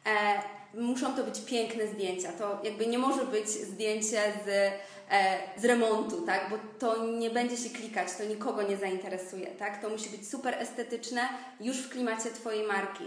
E, 0.08 0.42
muszą 0.74 1.14
to 1.14 1.24
być 1.24 1.40
piękne 1.40 1.86
zdjęcia. 1.86 2.32
To 2.32 2.58
jakby 2.62 2.86
nie 2.86 2.98
może 2.98 3.24
być 3.24 3.48
zdjęcie 3.48 4.32
z, 4.44 4.48
e, 4.48 5.38
z 5.56 5.64
remontu, 5.64 6.22
tak? 6.22 6.50
Bo 6.50 6.56
to 6.78 7.06
nie 7.06 7.30
będzie 7.30 7.56
się 7.56 7.70
klikać, 7.70 8.08
to 8.18 8.24
nikogo 8.24 8.62
nie 8.62 8.76
zainteresuje, 8.76 9.46
tak? 9.46 9.82
To 9.82 9.90
musi 9.90 10.10
być 10.10 10.28
super 10.28 10.54
estetyczne, 10.54 11.28
już 11.60 11.76
w 11.76 11.90
klimacie 11.90 12.30
Twojej 12.30 12.66
marki. 12.66 13.04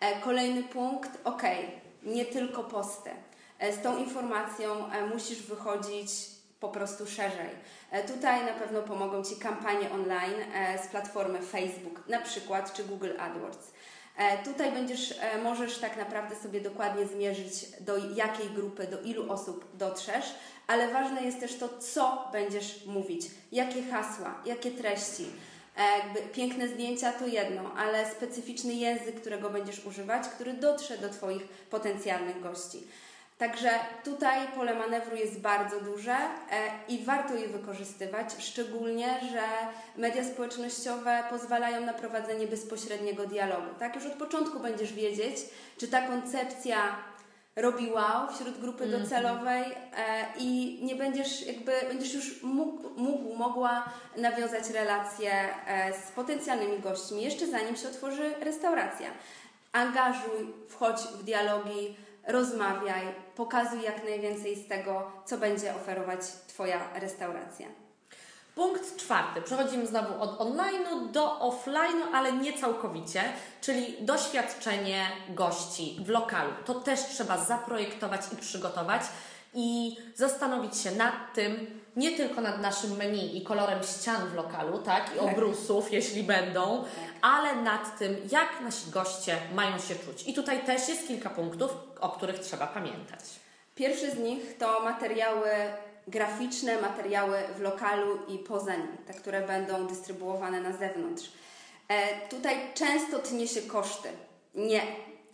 E, 0.00 0.20
kolejny 0.20 0.62
punkt, 0.62 1.10
ok, 1.24 1.42
nie 2.02 2.24
tylko 2.24 2.64
posty. 2.64 3.10
E, 3.60 3.72
z 3.72 3.82
tą 3.82 3.98
informacją 3.98 4.92
e, 4.92 5.06
musisz 5.06 5.42
wychodzić 5.42 6.10
po 6.60 6.68
prostu 6.68 7.06
szerzej. 7.06 7.50
E, 7.90 8.04
tutaj 8.04 8.44
na 8.44 8.52
pewno 8.52 8.82
pomogą 8.82 9.24
Ci 9.24 9.36
kampanie 9.36 9.90
online 9.90 10.34
z 10.84 10.86
platformy 10.86 11.42
Facebook, 11.42 12.08
na 12.08 12.20
przykład, 12.20 12.72
czy 12.72 12.84
Google 12.84 13.10
AdWords. 13.18 13.72
Tutaj 14.44 14.72
będziesz, 14.72 15.14
możesz 15.42 15.78
tak 15.78 15.96
naprawdę 15.96 16.36
sobie 16.36 16.60
dokładnie 16.60 17.06
zmierzyć, 17.06 17.52
do 17.80 17.96
jakiej 18.14 18.50
grupy, 18.50 18.86
do 18.86 19.02
ilu 19.02 19.32
osób 19.32 19.76
dotrzesz, 19.76 20.24
ale 20.66 20.88
ważne 20.88 21.22
jest 21.22 21.40
też 21.40 21.58
to, 21.58 21.68
co 21.78 22.28
będziesz 22.32 22.86
mówić, 22.86 23.22
jakie 23.52 23.82
hasła, 23.82 24.42
jakie 24.46 24.70
treści. 24.70 25.26
Jakby 26.02 26.20
piękne 26.20 26.68
zdjęcia 26.68 27.12
to 27.12 27.26
jedno, 27.26 27.74
ale 27.76 28.10
specyficzny 28.10 28.74
język, 28.74 29.20
którego 29.20 29.50
będziesz 29.50 29.84
używać, 29.86 30.28
który 30.28 30.52
dotrze 30.52 30.98
do 30.98 31.08
Twoich 31.08 31.42
potencjalnych 31.48 32.42
gości. 32.42 32.86
Także 33.40 33.70
tutaj 34.04 34.48
pole 34.48 34.74
manewru 34.74 35.16
jest 35.16 35.40
bardzo 35.40 35.80
duże 35.80 36.12
e, 36.12 36.28
i 36.88 37.04
warto 37.04 37.34
je 37.34 37.48
wykorzystywać, 37.48 38.26
szczególnie, 38.38 39.20
że 39.32 39.42
media 39.96 40.24
społecznościowe 40.24 41.22
pozwalają 41.30 41.80
na 41.80 41.92
prowadzenie 41.92 42.46
bezpośredniego 42.46 43.26
dialogu. 43.26 43.66
Tak, 43.78 43.94
już 43.94 44.06
od 44.06 44.12
początku 44.12 44.60
będziesz 44.60 44.92
wiedzieć, 44.92 45.36
czy 45.78 45.88
ta 45.88 46.08
koncepcja 46.08 46.96
robi 47.56 47.92
wow 47.92 48.32
wśród 48.34 48.60
grupy 48.60 48.84
-hmm. 48.86 49.00
docelowej 49.00 49.62
e, 49.62 50.26
i 50.38 50.80
nie 50.82 50.96
będziesz 50.96 51.46
jakby, 51.46 51.72
będziesz 51.88 52.14
już 52.14 52.42
mógł, 52.42 52.90
mógł, 52.96 53.34
mogła 53.34 53.84
nawiązać 54.16 54.70
relacje 54.70 55.32
e, 55.66 55.92
z 55.92 56.10
potencjalnymi 56.10 56.78
gośćmi, 56.78 57.22
jeszcze 57.22 57.46
zanim 57.46 57.76
się 57.76 57.88
otworzy 57.88 58.34
restauracja. 58.40 59.10
Angażuj, 59.72 60.52
wchodź 60.68 61.00
w 61.00 61.22
dialogi, 61.22 61.96
rozmawiaj, 62.26 63.02
pokazuj 63.36 63.82
jak 63.82 64.04
najwięcej 64.04 64.56
z 64.56 64.68
tego, 64.68 65.12
co 65.24 65.38
będzie 65.38 65.74
oferować 65.74 66.20
Twoja 66.48 66.80
restauracja. 66.94 67.66
Punkt 68.54 68.96
czwarty. 68.96 69.42
Przechodzimy 69.42 69.86
znowu 69.86 70.22
od 70.22 70.38
online'u 70.38 71.10
do 71.10 71.38
offline'u, 71.38 72.04
ale 72.14 72.32
nie 72.32 72.58
całkowicie, 72.58 73.22
czyli 73.60 73.96
doświadczenie 74.00 75.06
gości 75.28 75.96
w 76.04 76.08
lokalu. 76.08 76.50
To 76.64 76.74
też 76.74 77.00
trzeba 77.00 77.38
zaprojektować 77.38 78.20
i 78.32 78.36
przygotować 78.36 79.02
i 79.54 79.96
zastanowić 80.14 80.76
się 80.78 80.90
nad 80.90 81.14
tym, 81.34 81.80
nie 81.96 82.16
tylko 82.16 82.40
nad 82.40 82.60
naszym 82.60 82.96
menu 82.96 83.36
i 83.36 83.42
kolorem 83.42 83.82
ścian 83.82 84.28
w 84.28 84.34
lokalu, 84.34 84.78
tak, 84.78 85.10
i 85.14 85.18
tak. 85.18 85.28
obrusów, 85.28 85.92
jeśli 85.92 86.22
będą, 86.22 86.84
tak. 86.84 86.90
ale 87.22 87.62
nad 87.62 87.98
tym, 87.98 88.16
jak 88.30 88.60
nasi 88.60 88.90
goście 88.90 89.36
mają 89.54 89.78
się 89.78 89.94
czuć. 89.94 90.28
I 90.28 90.34
tutaj 90.34 90.64
też 90.64 90.88
jest 90.88 91.08
kilka 91.08 91.30
punktów, 91.30 91.70
o 92.00 92.08
których 92.08 92.38
trzeba 92.38 92.66
pamiętać. 92.66 93.20
Pierwszy 93.74 94.10
z 94.10 94.18
nich 94.18 94.58
to 94.58 94.80
materiały 94.80 95.48
graficzne, 96.08 96.80
materiały 96.80 97.38
w 97.56 97.60
lokalu 97.60 98.18
i 98.28 98.38
poza 98.38 98.76
nim, 98.76 98.96
te, 99.06 99.14
które 99.14 99.46
będą 99.46 99.86
dystrybuowane 99.86 100.60
na 100.60 100.72
zewnątrz. 100.72 101.32
E, 101.88 102.28
tutaj 102.28 102.56
często 102.74 103.18
tnie 103.18 103.48
się 103.48 103.62
koszty. 103.62 104.08
Nie, 104.54 104.82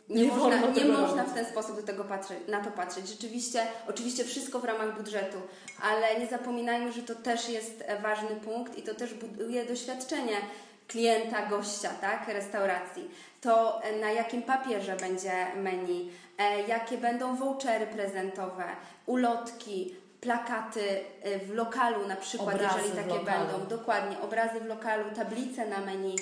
nie, 0.08 0.26
nie, 0.26 0.32
można, 0.32 0.66
nie 0.66 0.84
można 0.84 1.24
w 1.24 1.34
ten 1.34 1.46
sposób 1.46 1.76
do 1.76 1.82
tego 1.82 2.04
patrzeć, 2.04 2.38
na 2.48 2.64
to 2.64 2.70
patrzeć. 2.70 3.08
Rzeczywiście, 3.08 3.62
oczywiście 3.88 4.24
wszystko 4.24 4.58
w 4.58 4.64
ramach 4.64 4.98
budżetu, 4.98 5.38
ale 5.82 6.20
nie 6.20 6.26
zapominajmy, 6.26 6.92
że 6.92 7.02
to 7.02 7.14
też 7.14 7.48
jest 7.48 7.84
ważny 8.02 8.36
punkt 8.44 8.78
i 8.78 8.82
to 8.82 8.94
też 8.94 9.14
buduje 9.14 9.64
doświadczenie 9.64 10.36
klienta, 10.88 11.46
gościa, 11.46 11.90
tak, 12.00 12.28
restauracji. 12.28 13.10
To 13.40 13.82
e, 13.82 14.00
na 14.00 14.10
jakim 14.10 14.42
papierze 14.42 14.96
będzie 14.96 15.46
menu, 15.56 16.10
e, 16.38 16.62
jakie 16.62 16.98
będą 16.98 17.36
vouchery 17.36 17.86
prezentowe, 17.86 18.64
ulotki, 19.06 19.94
plakaty 20.20 21.00
e, 21.22 21.38
w 21.38 21.54
lokalu 21.54 22.08
na 22.08 22.16
przykład, 22.16 22.54
obrazy 22.54 22.78
jeżeli 22.82 22.96
takie 22.96 23.24
będą, 23.24 23.66
dokładnie, 23.68 24.20
obrazy 24.20 24.60
w 24.60 24.66
lokalu, 24.66 25.04
tablice 25.16 25.66
na 25.66 25.80
menu, 25.80 26.16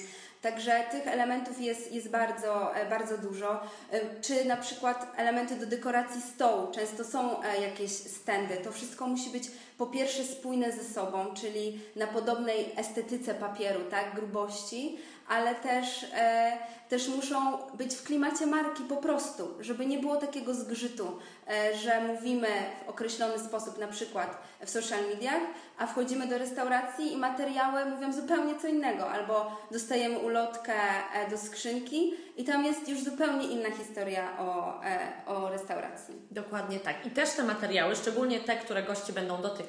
Także 0.44 0.84
tych 0.90 1.06
elementów 1.06 1.60
jest, 1.60 1.92
jest 1.92 2.10
bardzo, 2.10 2.76
e, 2.76 2.90
bardzo 2.90 3.18
dużo. 3.18 3.60
E, 3.90 4.00
czy 4.20 4.44
na 4.44 4.56
przykład 4.56 5.12
elementy 5.16 5.56
do 5.56 5.66
dekoracji 5.66 6.22
stołu, 6.22 6.72
często 6.72 7.04
są 7.04 7.42
e, 7.42 7.60
jakieś 7.60 7.90
stędy. 7.90 8.56
To 8.56 8.72
wszystko 8.72 9.06
musi 9.06 9.30
być 9.30 9.50
po 9.78 9.86
pierwsze 9.86 10.24
spójne 10.24 10.72
ze 10.72 10.84
sobą, 10.84 11.34
czyli 11.34 11.80
na 11.96 12.06
podobnej 12.06 12.72
estetyce 12.76 13.34
papieru, 13.34 13.80
tak, 13.90 14.14
grubości, 14.14 14.98
ale 15.28 15.54
też, 15.54 16.06
e, 16.14 16.52
też 16.88 17.08
muszą 17.08 17.58
być 17.74 17.94
w 17.94 18.02
klimacie 18.02 18.46
marki 18.46 18.82
po 18.82 18.96
prostu, 18.96 19.54
żeby 19.60 19.86
nie 19.86 19.98
było 19.98 20.16
takiego 20.16 20.54
zgrzytu, 20.54 21.18
e, 21.48 21.76
że 21.76 22.00
mówimy 22.00 22.48
w 22.86 22.88
określony 22.88 23.38
sposób, 23.38 23.78
na 23.78 23.88
przykład 23.88 24.38
w 24.60 24.70
social 24.70 25.00
mediach, 25.14 25.42
a 25.78 25.86
wchodzimy 25.86 26.26
do 26.26 26.38
restauracji 26.38 27.12
i 27.12 27.16
materiały 27.16 27.84
mówią 27.84 28.12
zupełnie 28.12 28.54
co 28.62 28.68
innego, 28.68 29.10
albo 29.10 29.62
dostajemy 29.70 30.18
ulotkę 30.18 30.74
e, 31.14 31.30
do 31.30 31.38
skrzynki 31.38 32.14
i 32.36 32.44
tam 32.44 32.64
jest 32.64 32.88
już 32.88 33.04
zupełnie 33.04 33.48
inna 33.48 33.70
historia 33.70 34.38
o, 34.38 34.80
e, 34.84 34.98
o 35.26 35.48
restauracji. 35.48 36.14
Dokładnie 36.30 36.80
tak. 36.80 37.06
I 37.06 37.10
też 37.10 37.30
te 37.30 37.42
materiały, 37.42 37.96
szczególnie 37.96 38.40
te, 38.40 38.56
które 38.56 38.82
goście 38.82 39.12
będą 39.12 39.42
dotykać, 39.42 39.63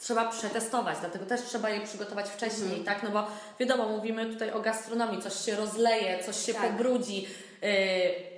trzeba 0.00 0.28
przetestować, 0.30 0.98
dlatego 1.00 1.26
też 1.26 1.42
trzeba 1.42 1.70
je 1.70 1.80
przygotować 1.80 2.28
wcześniej, 2.28 2.78
mhm. 2.78 2.84
tak? 2.84 3.02
No 3.02 3.10
bo 3.10 3.26
wiadomo, 3.60 3.88
mówimy 3.88 4.26
tutaj 4.26 4.50
o 4.50 4.60
gastronomii, 4.60 5.22
coś 5.22 5.44
się 5.44 5.56
rozleje, 5.56 6.24
coś 6.24 6.36
się 6.46 6.54
tak. 6.54 6.62
pobrudzi. 6.70 7.28
Yy, 7.62 7.68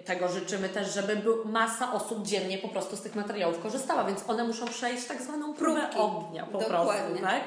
tego 0.05 0.29
życzymy 0.29 0.69
też, 0.69 0.95
żeby 0.95 1.23
masa 1.45 1.93
osób 1.93 2.27
dziennie 2.27 2.59
po 2.59 2.69
prostu 2.69 2.97
z 2.97 3.01
tych 3.03 3.15
materiałów 3.15 3.63
korzystała, 3.63 4.05
więc 4.05 4.21
one 4.29 4.45
muszą 4.45 4.67
przejść 4.67 5.07
tak 5.07 5.23
zwaną 5.23 5.55
próbę 5.55 5.81
Próbki. 5.81 5.99
ognia 5.99 6.47
po 6.47 6.59
Dokładnie. 6.59 7.03
prostu, 7.03 7.25
tak? 7.25 7.43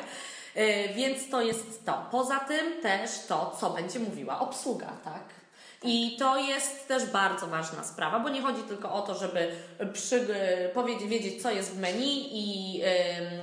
Yy, 0.55 0.93
więc 0.95 1.29
to 1.29 1.41
jest 1.41 1.85
to. 1.85 2.05
Poza 2.11 2.39
tym 2.39 2.81
też 2.81 3.11
to, 3.27 3.57
co 3.59 3.69
będzie 3.69 3.99
mówiła 3.99 4.39
obsługa, 4.39 4.87
tak? 5.03 5.38
I 5.83 6.15
to 6.19 6.37
jest 6.37 6.87
też 6.87 7.05
bardzo 7.05 7.47
ważna 7.47 7.83
sprawa, 7.83 8.19
bo 8.19 8.29
nie 8.29 8.41
chodzi 8.41 8.63
tylko 8.63 8.93
o 8.93 9.01
to, 9.01 9.15
żeby 9.15 9.51
przy, 9.93 10.27
powiedzieć, 10.73 11.07
wiedzieć, 11.07 11.41
co 11.41 11.51
jest 11.51 11.71
w 11.71 11.79
menu 11.79 12.27
i, 12.31 12.81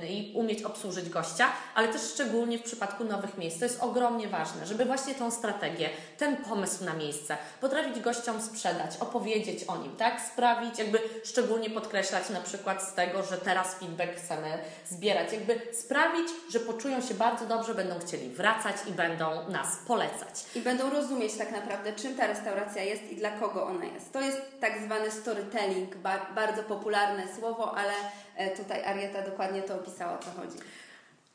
i 0.09 0.33
umieć 0.35 0.63
obsłużyć 0.63 1.09
gościa, 1.09 1.47
ale 1.75 1.87
też 1.87 2.01
szczególnie 2.01 2.59
w 2.59 2.63
przypadku 2.63 3.03
nowych 3.03 3.37
miejsc. 3.37 3.59
To 3.59 3.65
jest 3.65 3.83
ogromnie 3.83 4.27
ważne, 4.27 4.65
żeby 4.65 4.85
właśnie 4.85 5.15
tą 5.15 5.31
strategię, 5.31 5.89
ten 6.17 6.37
pomysł 6.37 6.83
na 6.83 6.93
miejsce 6.93 7.37
potrafić 7.61 7.99
gościom 7.99 8.41
sprzedać, 8.41 8.97
opowiedzieć 8.99 9.63
o 9.63 9.77
nim, 9.77 9.95
tak? 9.95 10.21
Sprawić, 10.33 10.79
jakby 10.79 10.99
szczególnie 11.23 11.69
podkreślać 11.69 12.29
na 12.29 12.41
przykład 12.41 12.83
z 12.83 12.93
tego, 12.93 13.23
że 13.23 13.37
teraz 13.37 13.75
feedback 13.75 14.15
chcemy 14.15 14.59
zbierać, 14.89 15.33
jakby 15.33 15.61
sprawić, 15.73 16.27
że 16.51 16.59
poczują 16.59 17.01
się 17.01 17.13
bardzo 17.13 17.45
dobrze, 17.45 17.75
będą 17.75 17.99
chcieli 17.99 18.29
wracać 18.29 18.75
i 18.87 18.91
będą 18.91 19.49
nas 19.49 19.67
polecać. 19.87 20.45
I 20.55 20.59
będą 20.59 20.89
rozumieć 20.89 21.33
tak 21.37 21.51
naprawdę, 21.51 21.93
czym 21.93 22.15
ta 22.15 22.26
restauracja 22.27 22.83
jest 22.83 23.11
i 23.11 23.15
dla 23.15 23.31
kogo 23.31 23.65
ona 23.65 23.85
jest. 23.85 24.13
To 24.13 24.21
jest 24.21 24.41
tak 24.61 24.79
zwany 24.81 25.11
storytelling, 25.11 25.95
bardzo 26.35 26.63
popularne 26.63 27.23
słowo, 27.39 27.77
ale 27.77 27.93
e, 28.35 28.57
tutaj 28.57 28.83
Arieta 28.83 29.21
dokładnie 29.21 29.61
to 29.61 29.75
opisała, 29.75 30.19
o 30.19 30.23
co 30.23 30.31
chodzi. 30.31 30.57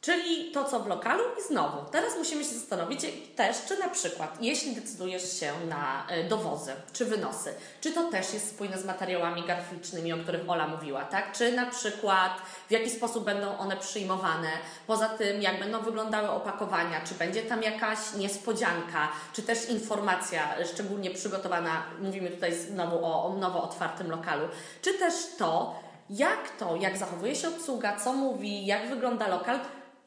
Czyli 0.03 0.51
to, 0.51 0.65
co 0.65 0.81
w 0.81 0.87
lokalu 0.87 1.25
i 1.41 1.43
znowu. 1.49 1.91
Teraz 1.91 2.17
musimy 2.19 2.45
się 2.45 2.55
zastanowić 2.55 3.01
też, 3.37 3.57
czy 3.69 3.79
na 3.79 3.89
przykład, 3.89 4.37
jeśli 4.41 4.75
decydujesz 4.75 5.41
się 5.41 5.53
na 5.69 6.07
e, 6.09 6.25
dowozy 6.25 6.73
czy 6.93 7.05
wynosy, 7.05 7.55
czy 7.81 7.93
to 7.93 8.11
też 8.11 8.35
jest 8.35 8.51
spójne 8.51 8.79
z 8.79 8.85
materiałami 8.85 9.43
graficznymi, 9.43 10.13
o 10.13 10.17
których 10.17 10.51
Ola 10.51 10.67
mówiła, 10.67 11.05
tak? 11.05 11.33
Czy 11.33 11.53
na 11.53 11.67
przykład 11.67 12.33
w 12.69 12.71
jaki 12.71 12.91
sposób 12.91 13.25
będą 13.25 13.59
one 13.59 13.77
przyjmowane, 13.77 14.49
poza 14.87 15.09
tym 15.09 15.43
jak 15.43 15.61
będą 15.61 15.81
wyglądały 15.81 16.31
opakowania, 16.31 17.01
czy 17.01 17.15
będzie 17.15 17.43
tam 17.43 17.63
jakaś 17.63 17.99
niespodzianka, 18.17 19.09
czy 19.33 19.43
też 19.43 19.69
informacja 19.69 20.55
szczególnie 20.73 21.11
przygotowana, 21.11 21.83
mówimy 22.01 22.31
tutaj 22.31 22.55
znowu 22.55 23.07
o, 23.07 23.25
o 23.25 23.35
nowo 23.35 23.63
otwartym 23.63 24.11
lokalu, 24.11 24.49
czy 24.83 24.95
też 24.95 25.15
to, 25.39 25.81
jak 26.11 26.51
to, 26.59 26.77
jak 26.77 26.99
zachowuje 26.99 27.37
się 27.37 27.49
obsługa, 27.49 27.97
co 27.97 28.13
mówi, 28.13 28.67
jak 28.67 28.89
wygląda 28.89 29.29
lokal, 29.29 29.61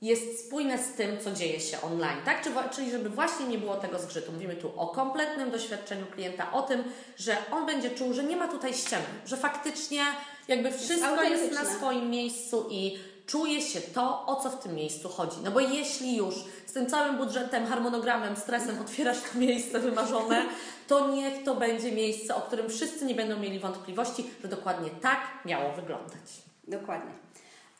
jest 0.05 0.47
spójne 0.47 0.77
z 0.77 0.93
tym, 0.93 1.19
co 1.23 1.31
dzieje 1.31 1.59
się 1.59 1.81
online, 1.81 2.17
tak? 2.25 2.41
Czyli 2.71 2.91
żeby 2.91 3.09
właśnie 3.09 3.45
nie 3.45 3.57
było 3.57 3.75
tego 3.75 3.99
zgrzytu. 3.99 4.31
Mówimy 4.31 4.55
tu 4.55 4.71
o 4.79 4.87
kompletnym 4.87 5.51
doświadczeniu 5.51 6.05
klienta, 6.05 6.51
o 6.51 6.61
tym, 6.61 6.83
że 7.17 7.37
on 7.51 7.65
będzie 7.65 7.89
czuł, 7.89 8.13
że 8.13 8.23
nie 8.23 8.37
ma 8.37 8.47
tutaj 8.47 8.73
ściemy, 8.73 9.05
że 9.25 9.37
faktycznie 9.37 10.01
jakby 10.47 10.71
wszystko 10.71 11.23
jest, 11.23 11.43
jest 11.43 11.63
na 11.63 11.65
swoim 11.65 12.09
miejscu 12.09 12.67
i 12.69 12.99
czuje 13.27 13.61
się 13.61 13.81
to, 13.81 14.25
o 14.25 14.35
co 14.35 14.49
w 14.49 14.63
tym 14.63 14.75
miejscu 14.75 15.09
chodzi. 15.09 15.37
No 15.43 15.51
bo 15.51 15.59
jeśli 15.59 16.17
już 16.17 16.35
z 16.65 16.73
tym 16.73 16.85
całym 16.85 17.17
budżetem, 17.17 17.65
harmonogramem, 17.65 18.35
stresem 18.35 18.81
otwierasz 18.81 19.17
to 19.33 19.39
miejsce 19.39 19.79
wymarzone, 19.79 20.45
to 20.87 21.09
niech 21.09 21.43
to 21.43 21.55
będzie 21.55 21.91
miejsce, 21.91 22.35
o 22.35 22.41
którym 22.41 22.69
wszyscy 22.69 23.05
nie 23.05 23.15
będą 23.15 23.39
mieli 23.39 23.59
wątpliwości, 23.59 24.29
że 24.41 24.47
dokładnie 24.47 24.89
tak 24.89 25.19
miało 25.45 25.71
wyglądać. 25.73 26.41
Dokładnie. 26.67 27.11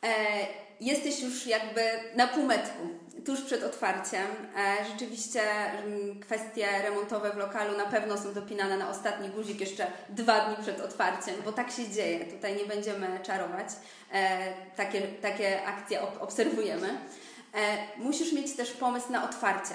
E, 0.05 0.47
jesteś 0.81 1.21
już 1.21 1.47
jakby 1.47 1.81
na 2.15 2.27
półmetku, 2.27 2.89
tuż 3.25 3.41
przed 3.41 3.63
otwarciem. 3.63 4.27
E, 4.57 4.85
rzeczywiście 4.91 5.41
mm, 5.41 6.19
kwestie 6.19 6.67
remontowe 6.83 7.31
w 7.31 7.37
lokalu 7.37 7.77
na 7.77 7.85
pewno 7.85 8.17
są 8.17 8.33
dopinane 8.33 8.77
na 8.77 8.89
ostatni 8.89 9.29
guzik 9.29 9.59
jeszcze 9.59 9.87
dwa 10.09 10.39
dni 10.39 10.63
przed 10.63 10.81
otwarciem, 10.81 11.35
bo 11.45 11.51
tak 11.51 11.71
się 11.71 11.89
dzieje. 11.89 12.25
Tutaj 12.25 12.55
nie 12.55 12.65
będziemy 12.65 13.19
czarować. 13.23 13.67
E, 14.13 14.53
takie, 14.75 15.01
takie 15.01 15.65
akcje 15.65 16.01
obserwujemy. 16.19 16.97
Musisz 17.97 18.33
mieć 18.33 18.55
też 18.55 18.71
pomysł 18.71 19.11
na 19.11 19.29
otwarcie, 19.29 19.73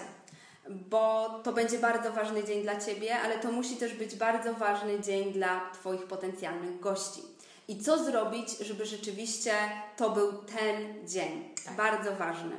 bo 0.68 1.30
to 1.44 1.52
będzie 1.52 1.78
bardzo 1.78 2.12
ważny 2.12 2.44
dzień 2.44 2.62
dla 2.62 2.80
Ciebie, 2.80 3.18
ale 3.25 3.38
to 3.38 3.52
musi 3.52 3.76
też 3.76 3.94
być 3.94 4.14
bardzo 4.14 4.54
ważny 4.54 5.00
dzień 5.00 5.32
dla 5.32 5.70
Twoich 5.72 6.06
potencjalnych 6.06 6.80
gości. 6.80 7.22
I 7.70 7.78
co 7.78 8.04
zrobić, 8.04 8.58
żeby 8.58 8.86
rzeczywiście 8.86 9.52
to 9.96 10.10
był 10.10 10.32
ten 10.32 11.08
dzień? 11.08 11.54
Tak. 11.64 11.76
Bardzo 11.76 12.16
ważny. 12.16 12.56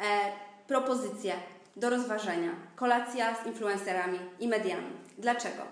E, 0.00 0.32
propozycje 0.66 1.34
do 1.76 1.90
rozważenia. 1.90 2.50
Kolacja 2.76 3.36
z 3.42 3.46
influencerami 3.46 4.18
i 4.40 4.48
mediami. 4.48 4.92
Dlaczego? 5.18 5.62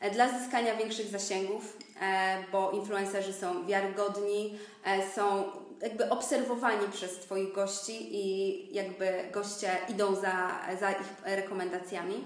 E, 0.00 0.10
dla 0.10 0.38
zyskania 0.38 0.76
większych 0.76 1.06
zasięgów, 1.06 1.76
e, 2.00 2.36
bo 2.52 2.70
influencerzy 2.70 3.32
są 3.32 3.66
wiarygodni, 3.66 4.58
e, 4.84 5.10
są 5.10 5.44
jakby 5.82 6.10
obserwowani 6.10 6.88
przez 6.92 7.18
Twoich 7.18 7.52
gości 7.52 8.16
i 8.16 8.74
jakby 8.74 9.24
goście 9.32 9.76
idą 9.88 10.14
za, 10.14 10.50
za 10.80 10.90
ich 10.90 11.06
rekomendacjami. 11.24 12.24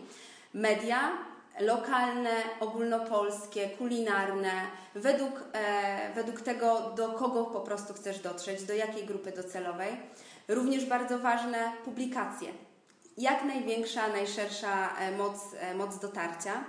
Media 0.54 1.12
lokalne, 1.60 2.30
ogólnopolskie, 2.60 3.68
kulinarne, 3.68 4.52
według, 4.94 5.32
według 6.14 6.40
tego, 6.40 6.92
do 6.96 7.08
kogo 7.08 7.44
po 7.44 7.60
prostu 7.60 7.94
chcesz 7.94 8.18
dotrzeć, 8.18 8.62
do 8.62 8.74
jakiej 8.74 9.06
grupy 9.06 9.32
docelowej. 9.32 9.96
Również 10.48 10.84
bardzo 10.84 11.18
ważne 11.18 11.72
publikacje. 11.84 12.48
Jak 13.18 13.44
największa, 13.44 14.08
najszersza 14.08 14.90
moc, 15.18 15.40
moc 15.74 15.98
dotarcia. 15.98 16.64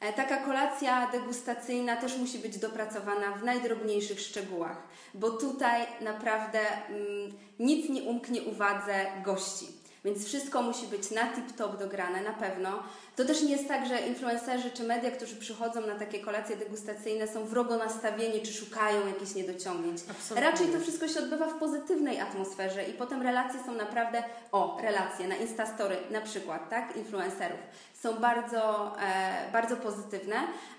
E, 0.00 0.12
taka 0.12 0.36
kolacja 0.36 1.10
degustacyjna 1.12 1.96
też 1.96 2.18
musi 2.18 2.38
być 2.38 2.58
dopracowana 2.58 3.32
w 3.32 3.44
najdrobniejszych 3.44 4.20
szczegółach, 4.20 4.82
bo 5.14 5.30
tutaj 5.30 5.86
naprawdę 6.00 6.60
mm, 6.88 7.32
nic 7.58 7.88
nie 7.88 8.02
umknie 8.02 8.42
uwadze 8.42 9.06
gości. 9.24 9.66
Więc 10.04 10.26
wszystko 10.26 10.62
musi 10.62 10.86
być 10.86 11.10
na 11.10 11.22
tip-top 11.22 11.78
dograne, 11.78 12.22
na 12.22 12.32
pewno. 12.32 12.82
To 13.16 13.24
też 13.24 13.42
nie 13.42 13.52
jest 13.52 13.68
tak, 13.68 13.88
że 13.88 14.00
influencerzy 14.00 14.70
czy 14.70 14.84
media, 14.84 15.10
którzy 15.10 15.36
przychodzą 15.36 15.86
na 15.86 15.94
takie 15.94 16.20
kolacje 16.20 16.56
degustacyjne 16.56 17.28
są 17.28 17.44
wrogo 17.44 17.76
nastawieni 17.76 18.42
czy 18.42 18.52
szukają 18.52 19.06
jakichś 19.06 19.34
niedociągnięć. 19.34 20.00
Absolutnie. 20.10 20.50
Raczej 20.50 20.66
to 20.66 20.80
wszystko 20.80 21.08
się 21.08 21.20
odbywa 21.20 21.46
w 21.46 21.58
pozytywnej 21.58 22.20
atmosferze 22.20 22.84
i 22.84 22.92
potem 22.92 23.22
relacje 23.22 23.60
są 23.66 23.74
naprawdę, 23.74 24.22
o, 24.52 24.78
relacje 24.82 25.28
na 25.28 25.36
Instastory 25.36 25.96
na 26.10 26.20
przykład, 26.20 26.70
tak, 26.70 26.96
influencerów 26.96 27.58
są 28.02 28.14
bardzo, 28.14 28.92
e, 29.00 29.52
bardzo 29.52 29.76
pozytywne, 29.76 30.36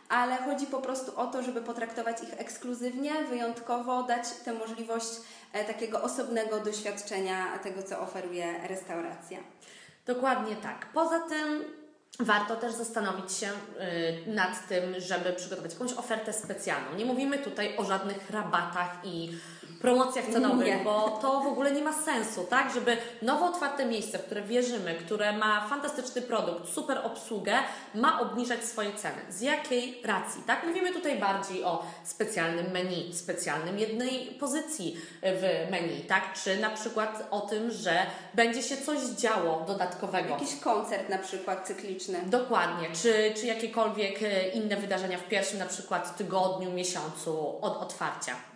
ale 0.09 0.37
chodzi 0.37 0.67
po 0.67 0.81
prostu 0.81 1.19
o 1.19 1.27
to, 1.27 1.43
żeby 1.43 1.61
potraktować 1.61 2.23
ich 2.23 2.41
ekskluzywnie, 2.41 3.11
wyjątkowo, 3.29 4.03
dać 4.03 4.31
tę 4.45 4.53
możliwość 4.53 5.07
e, 5.53 5.65
takiego 5.65 6.01
osobnego 6.01 6.59
doświadczenia 6.59 7.59
tego, 7.63 7.83
co 7.83 7.99
oferuje 7.99 8.67
restauracja. 8.67 9.37
Dokładnie 10.05 10.55
tak. 10.55 10.85
Poza 10.93 11.19
tym 11.19 11.63
warto 12.19 12.55
też 12.55 12.73
zastanowić 12.73 13.31
się 13.31 13.47
y, 13.47 14.31
nad 14.31 14.67
tym, 14.67 14.99
żeby 14.99 15.33
przygotować 15.33 15.73
jakąś 15.73 15.93
ofertę 15.93 16.33
specjalną. 16.33 16.97
Nie 16.97 17.05
mówimy 17.05 17.37
tutaj 17.37 17.77
o 17.77 17.85
żadnych 17.85 18.29
rabatach 18.29 18.97
i 19.03 19.37
promocjach 19.85 20.25
cenowych, 20.25 20.67
nie. 20.67 20.83
bo 20.83 21.19
to 21.21 21.39
w 21.39 21.47
ogóle 21.47 21.71
nie 21.71 21.81
ma 21.81 21.93
sensu, 21.93 22.43
tak? 22.49 22.73
Żeby 22.73 22.97
nowo 23.21 23.45
otwarte 23.45 23.85
miejsce, 23.85 24.19
w 24.19 24.25
które 24.25 24.41
wierzymy, 24.41 24.95
które 24.95 25.33
ma 25.37 25.67
fantastyczny 25.69 26.21
produkt, 26.21 26.73
super 26.73 27.01
obsługę, 27.03 27.53
ma 27.95 28.21
obniżać 28.21 28.63
swoje 28.63 28.93
ceny. 28.93 29.21
Z 29.29 29.41
jakiej 29.41 30.01
racji, 30.05 30.41
tak? 30.47 30.67
Mówimy 30.67 30.93
tutaj 30.93 31.19
bardziej 31.19 31.63
o 31.63 31.85
specjalnym 32.03 32.71
menu, 32.71 33.13
specjalnym 33.13 33.79
jednej 33.79 34.37
pozycji 34.39 34.97
w 35.21 35.71
menu, 35.71 36.01
tak? 36.07 36.33
Czy 36.43 36.57
na 36.59 36.69
przykład 36.69 37.27
o 37.31 37.41
tym, 37.41 37.71
że 37.71 38.05
będzie 38.33 38.63
się 38.63 38.77
coś 38.77 38.99
działo 38.99 39.63
dodatkowego. 39.67 40.29
Jakiś 40.29 40.55
koncert 40.59 41.09
na 41.09 41.17
przykład 41.17 41.67
cykliczny. 41.67 42.19
Dokładnie. 42.25 42.87
Czy, 43.01 43.33
czy 43.41 43.45
jakiekolwiek 43.45 44.23
e, 44.23 44.49
inne 44.49 44.75
wydarzenia 44.77 45.17
w 45.17 45.23
pierwszym 45.23 45.59
na 45.59 45.65
przykład 45.65 46.17
tygodniu, 46.17 46.71
miesiącu 46.71 47.57
od 47.61 47.77
otwarcia. 47.77 48.54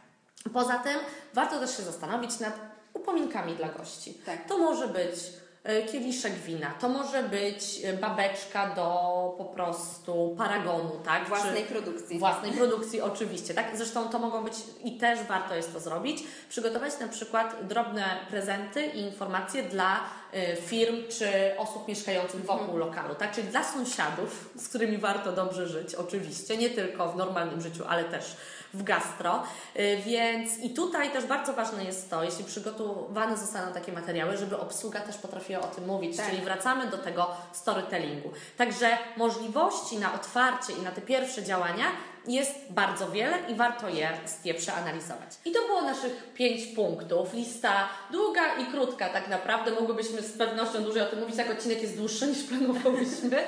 Poza 0.53 0.77
tym 0.77 0.99
warto 1.33 1.59
też 1.59 1.77
się 1.77 1.83
zastanowić 1.83 2.39
nad 2.39 2.53
upominkami 2.93 3.55
dla 3.55 3.69
gości. 3.69 4.13
Tak. 4.25 4.47
To 4.47 4.57
może 4.57 4.87
być 4.87 5.15
e, 5.63 5.83
kieliszek 5.83 6.33
wina, 6.33 6.73
to 6.79 6.89
może 6.89 7.23
być 7.23 7.81
e, 7.83 7.93
babeczka 7.93 8.75
do 8.75 8.89
po 9.37 9.45
prostu 9.45 10.35
paragonu, 10.37 10.91
tak? 11.05 11.27
Własnej 11.27 11.63
Czy 11.63 11.69
produkcji. 11.69 12.19
Własnej 12.19 12.51
produkcji, 12.51 13.01
oczywiście, 13.01 13.53
tak? 13.53 13.65
Zresztą 13.77 14.09
to 14.09 14.19
mogą 14.19 14.43
być 14.43 14.53
i 14.83 14.97
też 14.97 15.19
warto 15.23 15.55
jest 15.55 15.73
to 15.73 15.79
zrobić, 15.79 16.23
przygotować 16.49 16.99
na 16.99 17.07
przykład 17.07 17.67
drobne 17.67 18.17
prezenty 18.29 18.85
i 18.85 18.99
informacje 18.99 19.63
dla 19.63 19.99
e, 20.33 20.55
firm 20.55 20.95
czy 21.09 21.57
osób 21.57 21.87
mieszkających 21.87 22.45
wokół 22.45 22.61
mhm. 22.61 22.79
lokalu, 22.79 23.15
tak? 23.15 23.31
Czyli 23.31 23.47
dla 23.47 23.63
sąsiadów, 23.63 24.49
z 24.55 24.67
którymi 24.67 24.97
warto 24.97 25.31
dobrze 25.31 25.67
żyć, 25.67 25.95
oczywiście, 25.95 26.57
nie 26.57 26.69
tylko 26.69 27.11
w 27.11 27.15
normalnym 27.15 27.61
życiu, 27.61 27.83
ale 27.87 28.03
też 28.03 28.35
w 28.73 28.83
gastro. 28.83 29.43
Y, 29.79 29.97
więc 30.05 30.57
i 30.57 30.69
tutaj 30.69 31.11
też 31.11 31.25
bardzo 31.25 31.53
ważne 31.53 31.83
jest 31.83 32.09
to, 32.09 32.23
jeśli 32.23 32.43
przygotowane 32.43 33.37
zostaną 33.37 33.73
takie 33.73 33.91
materiały, 33.91 34.37
żeby 34.37 34.57
obsługa 34.57 34.99
też 34.99 35.17
potrafiła 35.17 35.61
o 35.61 35.67
tym 35.67 35.85
mówić, 35.85 36.17
tak. 36.17 36.29
czyli 36.29 36.41
wracamy 36.41 36.87
do 36.87 36.97
tego 36.97 37.27
storytellingu. 37.51 38.31
Także 38.57 38.97
możliwości 39.17 39.97
na 39.97 40.13
otwarcie 40.13 40.73
i 40.73 40.81
na 40.81 40.91
te 40.91 41.01
pierwsze 41.01 41.43
działania 41.43 41.85
jest 42.27 42.51
bardzo 42.69 43.11
wiele 43.11 43.37
i 43.47 43.55
warto 43.55 43.89
je, 43.89 44.09
je 44.45 44.53
przeanalizować. 44.53 45.29
I 45.45 45.51
to 45.51 45.59
było 45.67 45.81
naszych 45.81 46.33
pięć 46.33 46.65
punktów. 46.75 47.33
Lista 47.33 47.89
długa 48.11 48.55
i 48.55 48.65
krótka 48.65 49.09
tak 49.09 49.27
naprawdę. 49.27 49.71
Mogłybyśmy 49.71 50.21
z 50.21 50.37
pewnością 50.37 50.83
dłużej 50.83 51.01
o 51.01 51.05
tym 51.05 51.19
mówić, 51.19 51.35
jak 51.35 51.51
odcinek 51.51 51.81
jest 51.81 51.97
dłuższy 51.97 52.27
niż 52.27 52.43
planowałyśmy. 52.43 53.43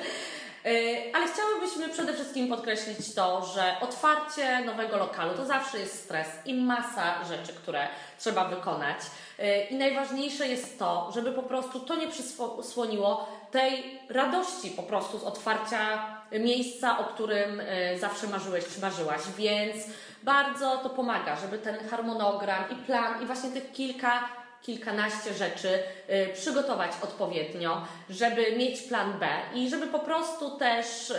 E, 0.64 0.70
ale 1.16 1.26
chciałybyśmy 1.28 1.88
przede 1.88 2.14
wszystkim 2.14 2.48
podkreślić 2.48 3.14
to, 3.14 3.46
że 3.54 3.76
otwarcie 3.80 4.64
nowego 4.64 4.96
lokalu 4.96 5.34
to 5.34 5.46
zawsze 5.46 5.78
jest 5.78 6.04
stres 6.04 6.28
i 6.44 6.54
masa 6.54 7.24
rzeczy, 7.24 7.52
które 7.52 7.88
trzeba 8.18 8.44
wykonać. 8.44 8.98
E, 9.38 9.64
I 9.64 9.74
najważniejsze 9.74 10.48
jest 10.48 10.78
to, 10.78 11.10
żeby 11.14 11.32
po 11.32 11.42
prostu 11.42 11.80
to 11.80 11.96
nie 11.96 12.08
przysłoniło 12.08 13.28
tej 13.50 14.00
radości 14.08 14.70
po 14.70 14.82
prostu 14.82 15.18
z 15.18 15.24
otwarcia 15.24 16.06
miejsca, 16.32 16.98
o 16.98 17.04
którym 17.04 17.60
e, 17.60 17.98
zawsze 17.98 18.26
marzyłeś 18.26 18.64
czy 18.74 18.80
marzyłaś. 18.80 19.20
Więc 19.38 19.76
bardzo 20.22 20.76
to 20.76 20.90
pomaga, 20.90 21.36
żeby 21.36 21.58
ten 21.58 21.88
harmonogram 21.88 22.64
i 22.70 22.74
plan 22.74 23.22
i 23.22 23.26
właśnie 23.26 23.50
tych 23.50 23.72
kilka 23.72 24.41
kilkanaście 24.62 25.34
rzeczy 25.34 25.68
y, 26.10 26.34
przygotować 26.34 26.90
odpowiednio, 27.02 27.86
żeby 28.10 28.56
mieć 28.56 28.82
plan 28.82 29.18
B 29.18 29.28
i 29.54 29.70
żeby 29.70 29.86
po 29.86 29.98
prostu 29.98 30.58
też 30.58 31.12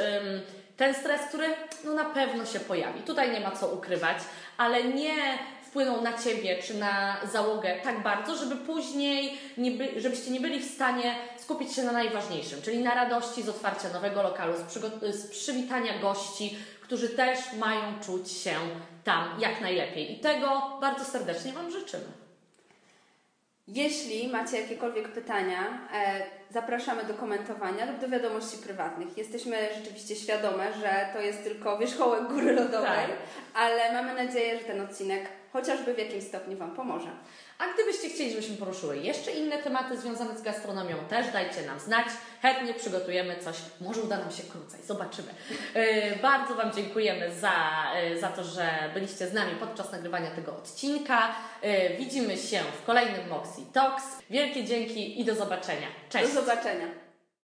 ten 0.78 0.94
stres, 0.94 1.22
który 1.22 1.48
no 1.84 1.94
na 1.94 2.06
pewno 2.06 2.46
się 2.46 2.60
pojawi. 2.60 3.02
Tutaj 3.02 3.32
nie 3.32 3.40
ma 3.40 3.52
co 3.52 3.68
ukrywać, 3.68 4.18
ale 4.58 4.84
nie 4.84 5.38
wpłyną 5.74 6.02
na 6.02 6.18
Ciebie 6.18 6.58
czy 6.64 6.74
na 6.74 7.18
załogę 7.32 7.76
tak 7.84 8.04
bardzo, 8.04 8.36
żeby 8.36 8.56
później, 8.56 9.38
nie 9.58 9.72
by, 9.72 10.02
żebyście 10.02 10.32
nie 10.32 10.40
byli 10.40 10.60
w 10.60 10.74
stanie 10.74 11.16
skupić 11.38 11.74
się 11.74 11.84
na 11.84 11.92
najważniejszym, 11.92 12.62
czyli 12.62 12.84
na 12.84 12.96
radości 12.96 13.44
z 13.44 13.50
otwarcia 13.50 13.90
nowego 13.90 14.24
lokalu, 14.24 14.54
z, 14.58 14.74
z 15.16 15.28
przywitania 15.28 16.00
gości, 16.00 16.58
którzy 16.82 17.10
też 17.10 17.40
mają 17.60 17.82
czuć 18.06 18.32
się 18.32 18.56
tam 19.04 19.40
jak 19.40 19.62
najlepiej. 19.62 20.14
I 20.14 20.20
tego 20.20 20.78
bardzo 20.82 21.06
serdecznie 21.06 21.54
Wam 21.54 21.72
życzymy. 21.72 22.24
Jeśli 23.68 24.28
macie 24.28 24.62
jakiekolwiek 24.62 25.12
pytania, 25.12 25.88
e, 25.94 26.24
zapraszamy 26.50 27.04
do 27.04 27.14
komentowania 27.14 27.86
lub 27.86 28.00
do 28.00 28.10
wiadomości 28.10 28.58
prywatnych. 28.58 29.18
Jesteśmy 29.18 29.58
rzeczywiście 29.78 30.16
świadome, 30.16 30.74
że 30.74 31.08
to 31.14 31.22
jest 31.22 31.44
tylko 31.44 31.78
wierzchołek 31.78 32.28
góry 32.28 32.54
lodowej, 32.54 32.82
tak. 32.82 33.10
ale 33.54 33.94
mamy 33.94 34.26
nadzieję, 34.26 34.60
że 34.60 34.66
ten 34.66 34.82
odcinek 34.82 35.30
chociażby 35.54 35.94
w 35.94 35.98
jakimś 35.98 36.24
stopniu 36.24 36.58
Wam 36.58 36.76
pomoże. 36.76 37.10
A 37.60 37.74
gdybyście 37.74 38.10
chcieli, 38.10 38.30
żebyśmy 38.30 38.58
poruszyły 38.58 38.98
jeszcze 38.98 39.32
inne 39.32 39.58
tematy 39.58 39.98
związane 39.98 40.38
z 40.38 40.42
gastronomią, 40.42 40.96
też 41.10 41.32
dajcie 41.34 41.62
nam 41.62 41.80
znać. 41.80 42.08
Chętnie 42.42 42.74
przygotujemy 42.74 43.38
coś. 43.40 43.56
Może 43.82 44.02
uda 44.02 44.18
nam 44.18 44.32
się 44.32 44.44
krócej, 44.44 44.80
zobaczymy. 44.86 45.28
Yy, 45.76 46.16
bardzo 46.22 46.56
Wam 46.56 46.72
dziękujemy 46.74 47.36
za, 47.36 47.54
yy, 48.10 48.20
za 48.20 48.28
to, 48.28 48.44
że 48.44 48.90
byliście 48.94 49.28
z 49.28 49.34
nami 49.34 49.56
podczas 49.60 49.92
nagrywania 49.92 50.32
tego 50.32 50.58
odcinka. 50.58 51.36
Yy, 51.64 51.98
widzimy 51.98 52.38
się 52.38 52.60
w 52.82 52.86
kolejnym 52.86 53.28
Moxie 53.30 53.66
Talks. 53.74 54.04
Wielkie 54.30 54.64
dzięki 54.64 55.22
i 55.22 55.26
do 55.26 55.36
zobaczenia. 55.36 55.88
Cześć! 56.10 56.34
Do 56.34 56.42
zobaczenia. 56.42 57.03